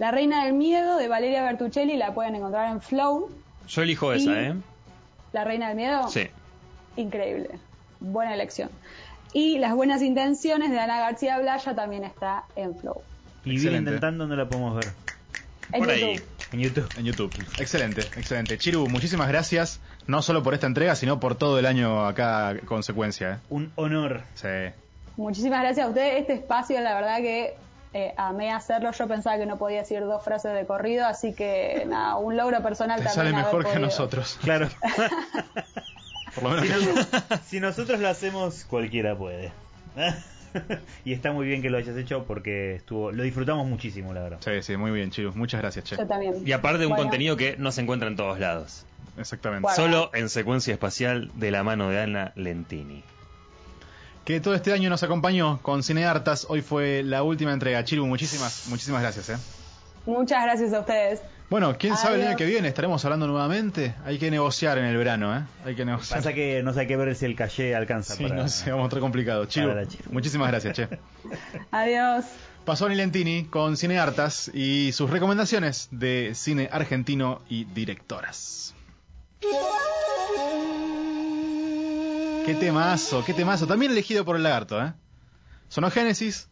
La 0.00 0.10
Reina 0.10 0.44
del 0.44 0.54
Miedo 0.54 0.96
de 0.96 1.06
Valeria 1.06 1.44
Bertuccelli 1.44 1.96
la 1.96 2.12
pueden 2.14 2.34
encontrar 2.34 2.72
en 2.72 2.80
Flow. 2.80 3.30
Yo 3.68 3.82
elijo 3.82 4.12
esa, 4.12 4.40
¿eh? 4.40 4.54
La 5.32 5.44
Reina 5.44 5.68
del 5.68 5.76
Miedo. 5.76 6.08
Sí. 6.08 6.26
Increíble. 6.96 7.50
Buena 8.00 8.34
elección. 8.34 8.70
Y 9.32 9.58
Las 9.58 9.72
Buenas 9.74 10.02
Intenciones 10.02 10.72
de 10.72 10.80
Ana 10.80 10.98
García 10.98 11.38
Blaya 11.38 11.76
también 11.76 12.02
está 12.02 12.44
en 12.56 12.76
Flow. 12.76 13.02
Y 13.44 13.58
bien 13.58 13.76
intentando, 13.76 14.26
no 14.26 14.34
la 14.34 14.48
podemos 14.48 14.74
ver. 14.74 14.92
Por 15.78 15.90
ahí. 15.90 16.20
En 16.52 16.60
YouTube. 16.60 16.88
En 16.98 17.04
YouTube. 17.04 17.32
Excelente, 17.58 18.02
excelente. 18.16 18.58
Chiru, 18.58 18.86
muchísimas 18.88 19.28
gracias, 19.28 19.80
no 20.06 20.20
solo 20.20 20.42
por 20.42 20.52
esta 20.52 20.66
entrega, 20.66 20.94
sino 20.94 21.18
por 21.18 21.34
todo 21.34 21.58
el 21.58 21.64
año 21.64 22.06
acá 22.06 22.56
consecuencia. 22.66 23.32
¿eh? 23.32 23.38
Un 23.48 23.72
honor. 23.76 24.22
Sí. 24.34 24.48
Muchísimas 25.16 25.62
gracias 25.62 25.86
a 25.86 25.88
ustedes. 25.88 26.20
Este 26.20 26.34
espacio, 26.34 26.80
la 26.80 26.94
verdad 26.94 27.18
que 27.18 27.54
eh, 27.94 28.14
amé 28.16 28.50
hacerlo. 28.52 28.90
Yo 28.92 29.08
pensaba 29.08 29.38
que 29.38 29.46
no 29.46 29.56
podía 29.56 29.78
decir 29.78 30.00
dos 30.00 30.22
frases 30.22 30.54
de 30.54 30.66
corrido, 30.66 31.06
así 31.06 31.32
que 31.32 31.84
nada, 31.86 32.16
un 32.16 32.36
logro 32.36 32.62
personal 32.62 32.98
Te 32.98 33.06
también. 33.06 33.34
Sale 33.34 33.44
mejor 33.44 33.70
que 33.70 33.78
nosotros. 33.78 34.38
Claro. 34.42 34.68
por 36.34 36.44
lo 36.44 36.50
menos 36.60 37.06
si 37.46 37.60
nosotros 37.60 37.98
lo 37.98 38.08
hacemos, 38.08 38.64
cualquiera 38.64 39.16
puede. 39.16 39.52
y 41.04 41.12
está 41.12 41.32
muy 41.32 41.46
bien 41.46 41.62
que 41.62 41.70
lo 41.70 41.78
hayas 41.78 41.96
hecho 41.96 42.24
porque 42.24 42.76
estuvo 42.76 43.12
lo 43.12 43.22
disfrutamos 43.22 43.66
muchísimo, 43.66 44.12
la 44.12 44.22
verdad. 44.22 44.38
Sí, 44.40 44.62
sí, 44.62 44.76
muy 44.76 44.90
bien, 44.90 45.10
chicos. 45.10 45.36
Muchas 45.36 45.60
gracias, 45.60 45.84
Che. 45.84 45.96
Yo 45.96 46.06
también. 46.06 46.34
Y 46.44 46.52
aparte 46.52 46.78
de 46.78 46.86
un 46.86 46.96
contenido 46.96 47.36
que 47.36 47.56
no 47.56 47.72
se 47.72 47.82
encuentra 47.82 48.08
en 48.08 48.16
todos 48.16 48.38
lados. 48.38 48.86
Exactamente. 49.18 49.68
Solo 49.74 50.10
en 50.14 50.28
secuencia 50.28 50.72
espacial 50.72 51.30
de 51.34 51.50
la 51.50 51.62
mano 51.62 51.90
de 51.90 52.00
Ana 52.00 52.32
Lentini. 52.34 53.04
Que 54.24 54.40
todo 54.40 54.54
este 54.54 54.72
año 54.72 54.88
nos 54.88 55.02
acompañó 55.02 55.60
con 55.62 55.82
Cineartas. 55.82 56.46
Hoy 56.48 56.62
fue 56.62 57.02
la 57.02 57.22
última 57.22 57.52
entrega. 57.52 57.82
Chiru, 57.84 58.06
muchísimas, 58.06 58.66
muchísimas 58.68 59.02
gracias. 59.02 59.30
¿eh? 59.30 59.36
Muchas 60.06 60.44
gracias 60.44 60.72
a 60.72 60.80
ustedes. 60.80 61.20
Bueno, 61.52 61.76
quién 61.76 61.98
sabe 61.98 62.16
el 62.16 62.26
año 62.26 62.36
que 62.38 62.46
viene, 62.46 62.68
estaremos 62.68 63.04
hablando 63.04 63.26
nuevamente. 63.26 63.94
Hay 64.06 64.18
que 64.18 64.30
negociar 64.30 64.78
en 64.78 64.86
el 64.86 64.96
verano, 64.96 65.36
¿eh? 65.36 65.42
Hay 65.66 65.74
que 65.74 65.84
negociar. 65.84 66.20
Pasa 66.20 66.32
que 66.32 66.62
no 66.62 66.72
sé, 66.72 66.80
hay 66.80 66.86
que 66.86 66.96
ver 66.96 67.14
si 67.14 67.26
el 67.26 67.36
calle 67.36 67.76
alcanza. 67.76 68.14
Sí, 68.14 68.24
no 68.24 68.48
sé, 68.48 68.70
vamos 68.70 68.84
a 68.84 68.88
estar 68.88 69.00
complicado. 69.00 69.44
Chiru, 69.44 69.70
muchísimas 70.10 70.48
gracias, 70.48 70.74
che. 70.74 70.88
Adiós. 71.70 72.24
Pasó 72.64 72.88
Lentini 72.88 73.44
con 73.44 73.76
Cineartas 73.76 74.50
y 74.54 74.92
sus 74.92 75.10
recomendaciones 75.10 75.88
de 75.90 76.32
cine 76.34 76.70
argentino 76.72 77.42
y 77.50 77.64
directoras. 77.64 78.74
Qué 82.46 82.54
temazo, 82.58 83.22
qué 83.26 83.34
temazo. 83.34 83.66
También 83.66 83.92
elegido 83.92 84.24
por 84.24 84.36
el 84.36 84.42
lagarto, 84.42 84.82
¿eh? 84.82 84.94
Sonó 85.68 85.90
Génesis. 85.90 86.48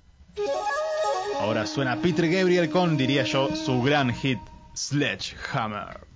Ahora 1.41 1.67
suena 1.67 1.97
Peter 1.97 2.31
Gabriel 2.31 2.69
con, 2.69 2.99
diría 2.99 3.23
yo, 3.23 3.49
su 3.57 3.81
gran 3.81 4.15
hit 4.15 4.39
Sledgehammer. 4.74 6.10